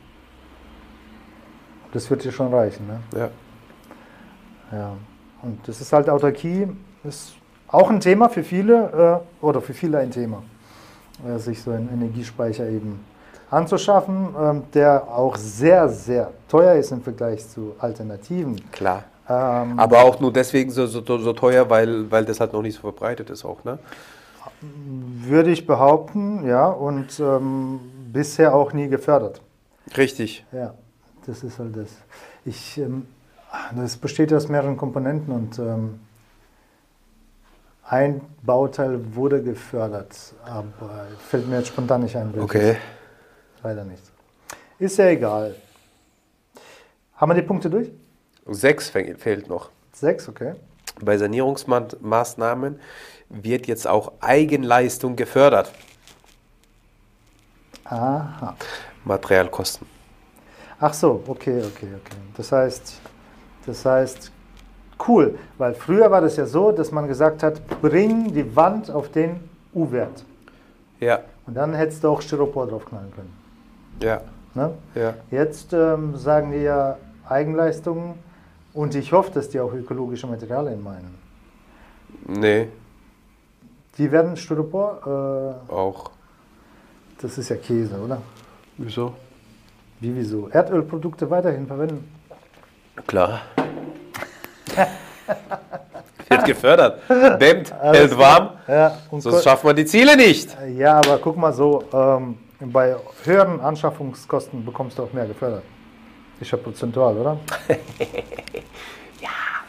Das 1.92 2.10
wird 2.10 2.24
dir 2.24 2.32
schon 2.32 2.54
reichen. 2.54 2.88
Ne? 2.88 3.00
ja. 3.16 3.30
Ja. 4.72 4.94
Und 5.46 5.60
das 5.68 5.80
ist 5.80 5.94
halt 5.94 6.10
Autarkie, 6.10 6.68
ist 7.04 7.34
auch 7.68 7.90
ein 7.90 8.00
Thema 8.00 8.30
für 8.30 8.44
viele 8.44 9.22
äh, 9.42 9.46
oder 9.46 9.62
für 9.62 9.74
viele 9.74 10.00
ein 10.00 10.10
Thema, 10.10 10.42
äh, 11.26 11.38
sich 11.38 11.62
so 11.62 11.72
einen 11.72 11.90
Energiespeicher 11.90 12.68
eben 12.68 13.00
anzuschaffen, 13.52 14.36
ähm, 14.40 14.64
der 14.74 15.08
auch 15.08 15.36
sehr, 15.36 15.88
sehr 15.90 16.32
teuer 16.48 16.74
ist 16.74 16.92
im 16.92 17.02
Vergleich 17.02 17.48
zu 17.48 17.76
Alternativen. 17.80 18.60
Klar. 18.72 19.04
Ähm, 19.30 19.78
Aber 19.80 20.04
auch 20.04 20.20
nur 20.20 20.34
deswegen 20.34 20.72
so, 20.72 20.88
so, 20.88 21.02
so 21.02 21.34
teuer, 21.34 21.70
weil, 21.70 22.10
weil 22.10 22.26
das 22.26 22.40
halt 22.40 22.54
noch 22.54 22.62
nicht 22.64 22.76
so 22.76 22.82
verbreitet 22.82 23.30
ist 23.30 23.46
auch, 23.46 23.64
ne? 23.64 23.78
würde 24.62 25.52
ich 25.52 25.68
behaupten, 25.68 26.48
ja, 26.48 26.68
und 26.68 27.20
ähm, 27.20 27.80
bisher 28.12 28.56
auch 28.56 28.74
nie 28.74 28.88
gefördert. 28.88 29.42
Richtig. 29.96 30.46
Ja, 30.52 30.74
das 31.28 31.44
ist 31.44 31.60
halt 31.60 31.76
das. 31.76 31.90
Ich, 32.46 32.78
ähm, 32.78 33.06
das 33.76 33.98
besteht 33.98 34.34
aus 34.34 34.48
mehreren 34.48 34.78
Komponenten 34.78 35.34
und 35.34 35.60
ähm, 35.60 36.00
ein 37.88 38.22
Bauteil 38.42 39.16
wurde 39.16 39.44
gefördert, 39.44 40.16
aber 40.44 41.08
fällt 41.30 41.48
mir 41.48 41.58
jetzt 41.58 41.68
spontan 41.68 42.02
nicht 42.02 42.16
ein. 42.16 42.34
welches. 42.34 42.44
Okay. 42.44 42.78
Leider 43.64 43.84
nicht. 43.84 44.04
Ist 44.80 44.98
ja 44.98 45.06
egal. 45.06 45.56
Haben 47.16 47.32
wir 47.32 47.36
die 47.36 47.42
Punkte 47.44 47.70
durch? 47.70 47.92
Sechs 48.48 48.90
fehlt 48.90 49.48
noch. 49.48 49.70
Sechs, 49.94 50.28
okay. 50.28 50.56
Bei 51.02 51.18
Sanierungsmaßnahmen 51.18 52.80
wird 53.30 53.68
jetzt 53.68 53.88
auch 53.88 54.14
Eigenleistung 54.20 55.16
gefördert. 55.16 55.72
Aha. 57.86 58.56
Materialkosten. 59.04 59.88
Ach 60.80 60.94
so, 60.94 61.24
okay, 61.28 61.60
okay, 61.60 61.88
okay. 61.96 62.18
Das 62.36 62.52
heißt, 62.52 63.00
das 63.66 63.86
heißt, 63.86 64.32
cool, 65.08 65.38
weil 65.58 65.74
früher 65.74 66.10
war 66.12 66.22
das 66.22 66.38
ja 66.38 66.46
so, 66.46 66.72
dass 66.72 66.92
man 66.92 67.08
gesagt 67.08 67.44
hat, 67.44 67.62
bring 67.82 68.34
die 68.34 68.56
Wand 68.56 68.90
auf 68.92 69.10
den 69.10 69.40
U-Wert. 69.74 70.24
Ja, 71.00 71.20
Und 71.46 71.56
dann 71.56 71.74
hättest 71.74 72.04
du 72.04 72.10
auch 72.10 72.22
Styropor 72.22 72.68
draufknallen 72.68 73.12
können. 73.14 73.34
ja, 74.02 74.22
Ne? 74.54 74.72
ja. 74.96 75.14
Jetzt 75.32 75.74
ähm, 75.74 76.16
sagen 76.16 76.52
die 76.54 76.60
ja 76.60 76.98
Eigenleistungen 77.28 78.14
und 78.74 78.96
ich 78.96 79.12
hoffe, 79.12 79.32
dass 79.34 79.50
die 79.50 79.60
auch 79.60 79.74
ökologische 79.74 80.28
Materialien 80.28 80.82
meinen. 80.82 81.14
Nee, 82.28 82.70
Die 83.98 84.10
werden 84.12 84.38
Styropor, 84.38 85.60
auch. 85.68 86.06
äh, 86.08 86.10
das 87.22 87.38
ist 87.38 87.50
ja 87.50 87.58
Käse, 87.58 88.00
oder? 88.00 88.22
Wieso? 88.78 89.14
Wie 90.00 90.16
wieso? 90.16 90.48
Erdölprodukte 90.50 91.30
weiterhin 91.30 91.68
verwenden. 91.68 92.10
Klar. 93.08 93.42
Wird 96.30 96.46
gefördert. 96.46 97.02
Dämmt, 97.40 97.74
hält 97.82 98.18
warm, 98.18 98.50
Ja, 98.68 98.98
sonst 99.20 99.44
schafft 99.44 99.64
man 99.64 99.76
die 99.76 99.86
Ziele 99.86 100.16
nicht. 100.18 100.56
ja, 100.76 100.98
aber 100.98 101.18
guck 101.20 101.38
mal 101.38 101.54
so, 101.54 101.84
ähm, 101.94 102.38
bei 102.60 102.96
höheren 103.24 103.60
Anschaffungskosten 103.62 104.66
bekommst 104.66 104.98
du 104.98 105.04
auch 105.04 105.14
mehr 105.14 105.26
gefördert. 105.28 105.64
Ist 106.40 106.52
ja 106.52 106.58
prozentual, 106.58 107.16
oder? 107.18 107.38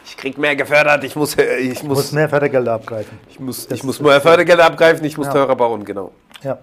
Ich 0.09 0.15
krieg 0.21 0.37
mehr 0.39 0.55
gefördert, 0.55 1.03
ich 1.03 1.15
muss, 1.15 1.35
äh, 1.37 1.57
ich 1.57 1.79
Du 1.81 1.87
musst 1.87 2.05
muss, 2.05 2.11
mehr 2.13 2.27
Fördergelder 2.27 2.73
abgreifen. 2.73 3.19
ich 3.29 3.39
muss, 3.39 3.67
Das 3.67 3.77
ich 3.77 3.83
muss 3.83 3.99
mehr 3.99 4.19
Fördergelder 4.19 4.65
abgreifen, 4.65 5.05
ich 5.05 5.15
muss 5.15 5.27
Ja. 5.27 5.33
teurer 5.33 5.55
bauen, 5.55 5.85
genau. 5.85 6.11
Ja. 6.41 6.57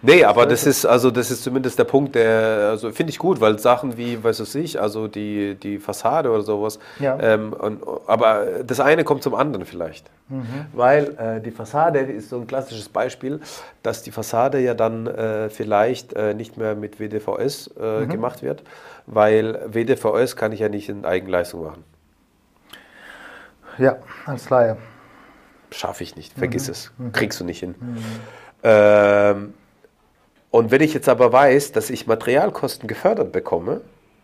Nee, 0.00 0.22
aber 0.22 0.46
das 0.46 0.64
ist 0.64 0.86
also 0.86 1.10
das 1.10 1.30
ist 1.32 1.42
zumindest 1.42 1.76
der 1.78 1.84
Punkt, 1.84 2.14
der 2.14 2.68
also 2.70 2.92
finde 2.92 3.10
ich 3.10 3.18
gut, 3.18 3.40
weil 3.40 3.58
Sachen 3.58 3.96
wie, 3.96 4.22
weiß 4.22 4.38
es 4.40 4.54
ich, 4.54 4.80
also 4.80 5.08
die, 5.08 5.56
die 5.56 5.78
Fassade 5.80 6.30
oder 6.30 6.42
sowas, 6.42 6.78
Ja. 7.00 7.18
ähm, 7.20 7.52
und, 7.52 7.82
aber 8.06 8.62
das 8.64 8.78
eine 8.78 9.02
kommt 9.02 9.24
zum 9.24 9.34
anderen 9.34 9.66
vielleicht. 9.66 10.08
Mhm. 10.28 10.66
Weil 10.72 11.16
äh, 11.18 11.40
die 11.40 11.50
Fassade 11.50 11.98
ist 11.98 12.28
so 12.28 12.36
ein 12.38 12.46
klassisches 12.46 12.88
Beispiel, 12.88 13.40
dass 13.82 14.02
die 14.04 14.12
Fassade 14.12 14.60
ja 14.60 14.74
dann 14.74 15.08
äh, 15.08 15.50
vielleicht 15.50 16.12
äh, 16.12 16.32
nicht 16.32 16.56
mehr 16.56 16.76
mit 16.76 17.00
WDVS 17.00 17.68
äh, 17.80 18.04
Mhm. 18.04 18.08
gemacht 18.10 18.42
wird, 18.42 18.62
weil 19.06 19.58
WDVS 19.66 20.36
kann 20.36 20.52
ich 20.52 20.60
ja 20.60 20.68
nicht 20.68 20.88
in 20.88 21.04
Eigenleistung 21.04 21.64
machen. 21.64 21.84
Ja, 23.78 23.96
als 24.26 24.48
Laie. 24.50 24.76
Schaffe 25.72 26.02
ich 26.04 26.14
nicht, 26.14 26.36
Mhm. 26.36 26.38
vergiss 26.38 26.68
es, 26.68 26.92
kriegst 27.12 27.40
du 27.40 27.44
nicht 27.44 27.60
hin. 27.60 27.74
Ähm, 28.62 29.54
und 30.50 30.70
wenn 30.70 30.80
ich 30.80 30.94
jetzt 30.94 31.08
aber 31.08 31.32
weiß, 31.32 31.72
dass 31.72 31.90
ich 31.90 32.06
Materialkosten 32.06 32.88
gefördert 32.88 33.32
bekomme 33.32 33.80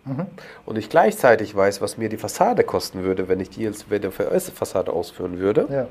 Mhm. 0.06 0.26
und 0.66 0.76
ich 0.76 0.90
gleichzeitig 0.90 1.54
weiß, 1.56 1.80
was 1.80 1.96
mir 1.96 2.08
die 2.10 2.18
Fassade 2.18 2.62
kosten 2.62 3.02
würde, 3.04 3.26
wenn 3.28 3.40
ich 3.40 3.48
die 3.50 3.66
als 3.66 3.88
WDVS-Fassade 3.90 4.92
ausführen 4.92 5.38
würde, 5.38 5.66
Ja. 5.70 5.86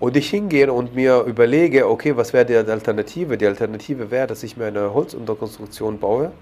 und 0.00 0.16
ich 0.16 0.28
hingehe 0.28 0.72
und 0.72 0.94
mir 0.96 1.20
überlege, 1.22 1.88
okay, 1.88 2.16
was 2.16 2.32
wäre 2.32 2.44
die 2.44 2.56
Alternative? 2.56 3.38
Die 3.38 3.46
Alternative 3.46 4.10
wäre, 4.10 4.26
dass 4.26 4.42
ich 4.42 4.56
mir 4.56 4.66
eine 4.66 4.92
Holzunterkonstruktion 4.92 5.98
baue, 6.00 6.32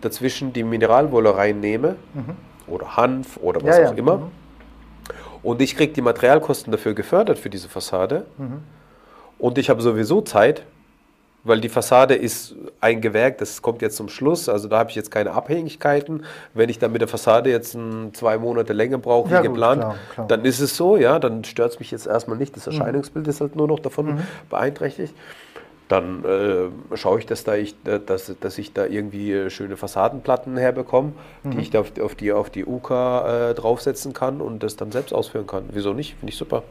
dazwischen 0.00 0.52
die 0.54 0.64
Mineralwolle 0.64 1.36
reinnehme 1.36 1.96
oder 2.66 2.96
Hanf 2.96 3.36
oder 3.42 3.60
was 3.62 3.76
Mhm. 3.76 3.82
Ja, 3.82 3.88
ja. 3.88 3.90
auch 3.92 3.96
immer. 3.96 4.16
Mhm. 4.18 4.30
Und 5.42 5.60
ich 5.60 5.76
kriege 5.76 5.92
die 5.92 6.00
Materialkosten 6.00 6.72
dafür 6.72 6.94
gefördert 6.94 7.38
für 7.38 7.50
diese 7.50 7.68
Fassade. 7.68 8.24
Mhm. 8.38 8.62
Und 9.38 9.58
ich 9.58 9.68
habe 9.68 9.82
sowieso 9.82 10.22
Zeit, 10.22 10.64
weil 11.44 11.60
die 11.60 11.68
Fassade 11.68 12.14
ist 12.14 12.54
ein 12.80 13.00
Gewerk, 13.00 13.38
das 13.38 13.60
kommt 13.62 13.82
jetzt 13.82 13.96
zum 13.96 14.08
Schluss. 14.08 14.48
Also 14.48 14.66
da 14.68 14.78
habe 14.78 14.90
ich 14.90 14.96
jetzt 14.96 15.10
keine 15.10 15.32
Abhängigkeiten. 15.32 16.24
Wenn 16.54 16.68
ich 16.70 16.78
dann 16.78 16.90
mit 16.92 17.00
der 17.02 17.08
Fassade 17.08 17.50
jetzt 17.50 17.74
ein, 17.74 18.12
zwei 18.14 18.38
Monate 18.38 18.72
länger 18.72 18.98
brauche, 18.98 19.28
wie 19.28 19.34
Ja, 19.34 19.40
gut, 19.42 19.50
geplant, 19.50 19.80
klar, 19.82 19.94
klar. 20.14 20.26
dann 20.26 20.44
ist 20.44 20.60
es 20.60 20.76
so, 20.76 20.96
ja, 20.96 21.18
dann 21.18 21.44
stört 21.44 21.72
es 21.72 21.78
mich 21.78 21.90
jetzt 21.90 22.06
erstmal 22.06 22.38
nicht. 22.38 22.56
Das 22.56 22.66
Erscheinungsbild 22.66 23.28
ist 23.28 23.40
halt 23.40 23.56
nur 23.56 23.68
noch 23.68 23.78
davon 23.80 24.06
Mhm. 24.14 24.20
beeinträchtigt. 24.50 25.14
Dann 25.88 26.24
äh, 26.24 26.96
schaue 26.96 27.18
ich, 27.18 27.26
dass, 27.26 27.44
da 27.44 27.56
ich, 27.56 27.74
äh, 27.84 28.00
dass, 28.04 28.32
dass 28.40 28.56
ich 28.56 28.72
da 28.72 28.86
irgendwie 28.86 29.32
äh, 29.32 29.50
schöne 29.50 29.76
Fassadenplatten 29.76 30.56
herbekomme, 30.56 31.12
Mhm. 31.42 31.50
die 31.50 31.58
ich 31.60 31.70
da 31.70 31.80
auf, 31.80 31.92
auf, 32.00 32.14
die, 32.14 32.32
auf 32.32 32.48
die 32.48 32.64
UK 32.64 32.90
äh, 32.90 33.54
draufsetzen 33.54 34.14
kann 34.14 34.40
und 34.40 34.62
das 34.62 34.76
dann 34.76 34.90
selbst 34.92 35.12
ausführen 35.12 35.46
kann. 35.46 35.64
Wieso 35.72 35.92
nicht? 35.92 36.16
Finde 36.18 36.32
ich 36.32 36.38
super. 36.38 36.62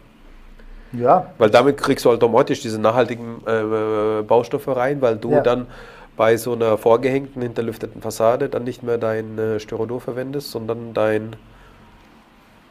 Ja, 0.93 1.32
Weil 1.38 1.49
damit 1.49 1.77
kriegst 1.77 2.06
du 2.06 2.12
automatisch 2.12 2.62
diese 2.62 2.79
nachhaltigen 2.79 3.41
äh, 3.47 4.21
Baustoffe 4.21 4.67
rein, 4.75 5.01
weil 5.01 5.17
du 5.17 5.32
Ja. 5.32 5.41
dann 5.41 5.67
bei 6.15 6.38
so 6.38 6.53
einer 6.53 6.77
vorgehängten, 6.77 7.41
hinterlüfteten 7.41 8.01
Fassade 8.01 8.47
dann 8.49 8.63
nicht 8.63 8.84
mehr 8.84 8.97
dein 8.99 9.38
äh, 9.39 9.60
Styrodor 9.60 9.99
verwendest, 10.01 10.51
sondern 10.51 10.93
dein, 10.93 11.36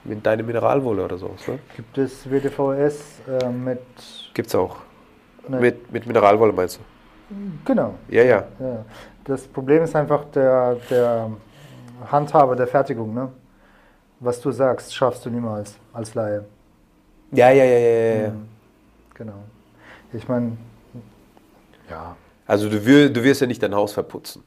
mit 0.04 0.24
deine 0.24 0.42
Mineralwolle 0.44 1.04
oder 1.04 1.18
sowas. 1.18 1.46
Ne? 1.48 1.58
gibt 1.76 1.98
es 1.98 2.30
WDVS 2.30 3.20
äh, 3.28 3.48
mit. 3.48 3.80
Gibt's 4.34 4.54
auch. 4.54 4.76
Ne. 5.48 5.58
Mit, 5.58 5.92
mit 5.92 6.06
Mineralwolle 6.06 6.52
meinst 6.52 6.78
du? 6.78 7.34
Genau. 7.64 7.94
Ja, 8.08 8.22
ja. 8.22 8.44
Ja. 8.60 8.84
Das 9.24 9.46
Problem 9.48 9.82
ist 9.82 9.96
einfach 9.96 10.24
der, 10.26 10.76
der 10.90 11.30
Handhabe 12.10 12.54
der 12.54 12.66
Fertigung. 12.66 13.14
Ne? 13.14 13.28
Was 14.20 14.40
du 14.40 14.52
sagst, 14.52 14.94
schaffst 14.94 15.24
du 15.26 15.30
niemals 15.30 15.76
als 15.92 16.14
Laie. 16.14 16.44
Ja, 17.32 17.50
ja, 17.50 17.64
ja, 17.64 17.78
ja, 17.78 18.22
ja. 18.22 18.28
Mhm. 18.30 18.48
Genau. 19.14 19.44
Ich 20.12 20.28
meine, 20.28 20.56
ja. 21.90 22.16
Also 22.46 22.68
du, 22.68 22.78
du 22.78 23.24
wirst 23.24 23.40
ja 23.40 23.46
nicht 23.46 23.62
dein 23.62 23.74
Haus 23.74 23.92
verputzen. 23.92 24.42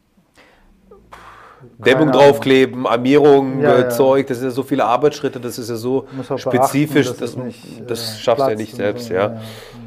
Dämmung 1.80 2.10
Ahnung. 2.10 2.22
draufkleben, 2.22 2.86
Armierung, 2.86 3.60
Ja, 3.60 3.80
ja. 3.80 3.90
Zeug, 3.90 4.28
das 4.28 4.38
sind 4.38 4.50
ja 4.50 4.52
so 4.52 4.64
viele 4.64 4.86
Arbeitsschritte, 4.86 5.40
das 5.40 5.58
ist 5.58 5.70
ja 5.70 5.76
so 5.76 6.08
spezifisch, 6.38 7.08
beachten, 7.08 7.22
dass 7.22 7.36
das, 7.36 7.36
nicht, 7.36 7.90
das 7.90 8.16
äh, 8.16 8.20
schaffst 8.20 8.46
du 8.46 8.50
ja 8.52 8.56
nicht 8.56 8.76
selbst, 8.76 9.08
so, 9.08 9.14
ja. 9.14 9.42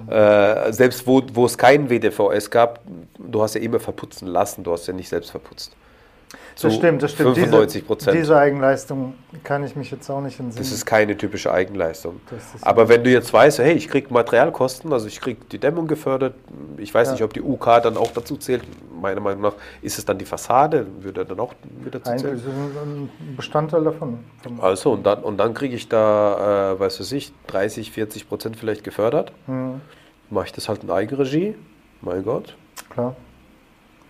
ja. 0.08 0.66
Äh, 0.66 0.72
selbst 0.72 1.06
wo, 1.06 1.22
wo 1.32 1.46
es 1.46 1.56
keinen 1.56 1.88
WDVS 1.88 2.50
gab, 2.50 2.80
du 3.18 3.42
hast 3.42 3.54
ja 3.54 3.60
immer 3.60 3.78
verputzen 3.78 4.26
lassen, 4.28 4.64
du 4.64 4.72
hast 4.72 4.86
ja 4.86 4.92
nicht 4.92 5.08
selbst 5.08 5.30
verputzt. 5.30 5.76
Das 6.60 6.74
stimmt, 6.74 7.02
das 7.02 7.12
stimmt. 7.12 7.34
95 7.36 7.86
Prozent. 7.86 8.14
Diese, 8.14 8.22
diese 8.24 8.36
Eigenleistung 8.38 9.14
kann 9.44 9.64
ich 9.64 9.76
mich 9.76 9.90
jetzt 9.90 10.10
auch 10.10 10.20
nicht 10.20 10.38
entsinnen. 10.40 10.58
Das 10.62 10.72
ist 10.72 10.84
keine 10.84 11.16
typische 11.16 11.52
Eigenleistung. 11.52 12.20
Das 12.30 12.54
ist- 12.54 12.66
Aber 12.66 12.88
wenn 12.88 13.02
du 13.04 13.10
jetzt 13.10 13.32
weißt, 13.32 13.60
hey, 13.60 13.72
ich 13.74 13.88
krieg 13.88 14.10
Materialkosten, 14.10 14.92
also 14.92 15.06
ich 15.06 15.20
krieg 15.20 15.48
die 15.50 15.58
Dämmung 15.58 15.86
gefördert, 15.86 16.34
ich 16.76 16.92
weiß 16.92 17.08
Ja. 17.08 17.12
nicht, 17.12 17.22
ob 17.22 17.32
die 17.32 17.40
UK 17.40 17.80
dann 17.80 17.96
auch 17.96 18.10
dazu 18.12 18.36
zählt. 18.36 18.62
Meiner 19.00 19.20
Meinung 19.20 19.42
nach 19.42 19.54
ist 19.80 19.98
es 19.98 20.04
dann 20.04 20.18
die 20.18 20.24
Fassade, 20.24 20.86
würde 21.00 21.24
dann 21.24 21.38
auch 21.40 21.54
mit 21.82 21.94
dazu 21.94 22.14
zählen. 22.16 22.36
ist 22.36 22.44
ein 22.46 23.08
ein 23.22 23.36
Bestandteil 23.36 23.84
davon. 23.84 24.18
Also 24.60 24.92
und 24.92 25.06
dann, 25.06 25.22
und 25.22 25.38
dann 25.38 25.54
kriege 25.54 25.76
ich 25.76 25.88
da, 25.88 26.72
äh, 26.72 26.80
weiß 26.80 26.98
was 27.00 27.12
ich, 27.12 27.32
30, 27.46 27.92
40 27.92 28.28
Prozent 28.28 28.56
vielleicht 28.56 28.82
gefördert. 28.84 29.32
Hm, 29.46 29.80
Mache 30.30 30.46
ich 30.46 30.52
das 30.52 30.68
halt 30.68 30.82
in 30.82 30.90
Eigenregie. 30.90 31.54
Mein 32.02 32.22
Gott. 32.24 32.54
klar. 32.90 33.14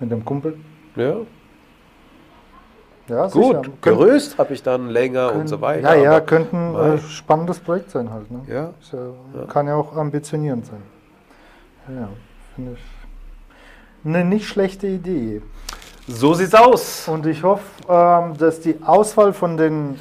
Mit 0.01 0.11
dem 0.11 0.25
Kumpel. 0.25 0.57
Ja. 0.97 1.17
Ja, 3.09 3.27
Gut. 3.29 3.33
sicher. 3.57 3.63
Geröst 3.81 4.39
habe 4.39 4.53
ich 4.55 4.63
dann 4.63 4.89
länger 4.89 5.29
und 5.29 5.33
können- 5.33 5.49
so 5.49 5.61
weiter. 5.61 5.97
Ja, 5.97 6.03
ja, 6.13 6.21
könnte 6.21 6.57
ein 6.57 6.75
äh, 6.75 6.99
spannendes 6.99 7.59
Projekt 7.59 7.91
sein 7.91 8.13
halt. 8.13 8.31
Ne? 8.31 8.41
Ja. 8.47 8.71
Ja, 8.93 9.45
Kann 9.47 9.67
ja 9.67 9.75
auch 9.77 9.97
ambitionierend 9.97 10.67
sein. 10.67 10.83
Ja, 11.89 12.09
finde 12.55 12.73
ich 12.73 12.99
eine 14.05 14.25
nicht 14.25 14.47
schlechte 14.47 14.87
Idee. 14.87 15.43
So 16.07 16.35
sieht's 16.35 16.55
aus. 16.55 17.09
Und 17.09 17.27
ich 17.27 17.43
hoffe, 17.43 17.63
ähm, 17.89 18.37
dass 18.39 18.61
die 18.61 18.77
Auswahl 18.85 19.33
von 19.33 19.57
den 19.57 19.99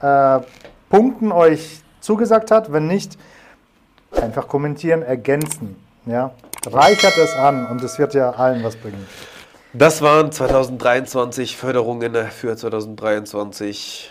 äh, 0.00 0.40
Punkten 0.88 1.32
euch 1.32 1.80
zugesagt 2.00 2.50
hat. 2.50 2.72
Wenn 2.72 2.86
nicht, 2.86 3.16
einfach 4.20 4.48
kommentieren, 4.48 5.02
ergänzen. 5.02 5.76
Ja? 6.06 6.32
Reichert 6.66 7.16
es 7.18 7.34
an 7.36 7.66
und 7.66 7.82
es 7.82 7.98
wird 7.98 8.14
ja 8.14 8.30
allen 8.30 8.64
was 8.64 8.76
bringen. 8.76 9.06
Das 9.78 10.00
waren 10.00 10.32
2023 10.32 11.54
Förderungen 11.54 12.14
für 12.30 12.56
2023. 12.56 14.10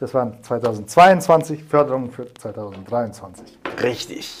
Das 0.00 0.14
waren 0.14 0.42
2022 0.42 1.62
Förderungen 1.64 2.10
für 2.10 2.32
2023. 2.32 3.58
Richtig. 3.82 4.34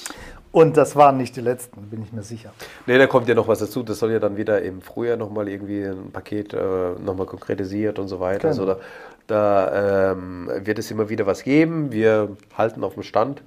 Und 0.52 0.78
das 0.78 0.96
waren 0.96 1.18
nicht 1.18 1.36
die 1.36 1.42
letzten, 1.42 1.82
bin 1.90 2.02
ich 2.02 2.14
mir 2.14 2.22
sicher. 2.22 2.50
Ne, 2.86 2.96
da 2.96 3.06
kommt 3.06 3.28
ja 3.28 3.34
noch 3.34 3.46
was 3.46 3.58
dazu. 3.58 3.82
Das 3.82 3.98
soll 3.98 4.10
ja 4.12 4.18
dann 4.18 4.38
wieder 4.38 4.62
im 4.62 4.80
Frühjahr 4.80 5.18
nochmal 5.18 5.48
irgendwie 5.48 5.82
ein 5.82 6.10
Paket 6.12 6.54
äh, 6.54 6.92
nochmal 6.98 7.26
konkretisiert 7.26 7.98
und 7.98 8.08
so 8.08 8.18
weiter. 8.18 8.48
Genau. 8.50 8.62
Also 8.62 8.66
da 8.66 8.78
da 9.26 10.12
ähm, 10.12 10.50
wird 10.62 10.78
es 10.78 10.90
immer 10.90 11.10
wieder 11.10 11.26
was 11.26 11.42
geben. 11.42 11.92
Wir 11.92 12.34
halten 12.56 12.84
auf 12.84 12.94
dem 12.94 13.02
Stand, 13.02 13.42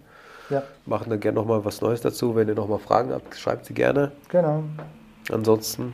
Ja, 0.51 0.61
machen 0.85 1.09
dann 1.09 1.19
gerne 1.19 1.35
nochmal 1.39 1.65
was 1.65 1.81
Neues 1.81 2.01
dazu. 2.01 2.35
Wenn 2.35 2.47
ihr 2.47 2.53
nochmal 2.53 2.77
Fragen 2.79 3.11
habt, 3.11 3.35
schreibt 3.35 3.65
sie 3.65 3.73
gerne. 3.73 4.11
genau. 4.27 4.63
Ansonsten 5.31 5.93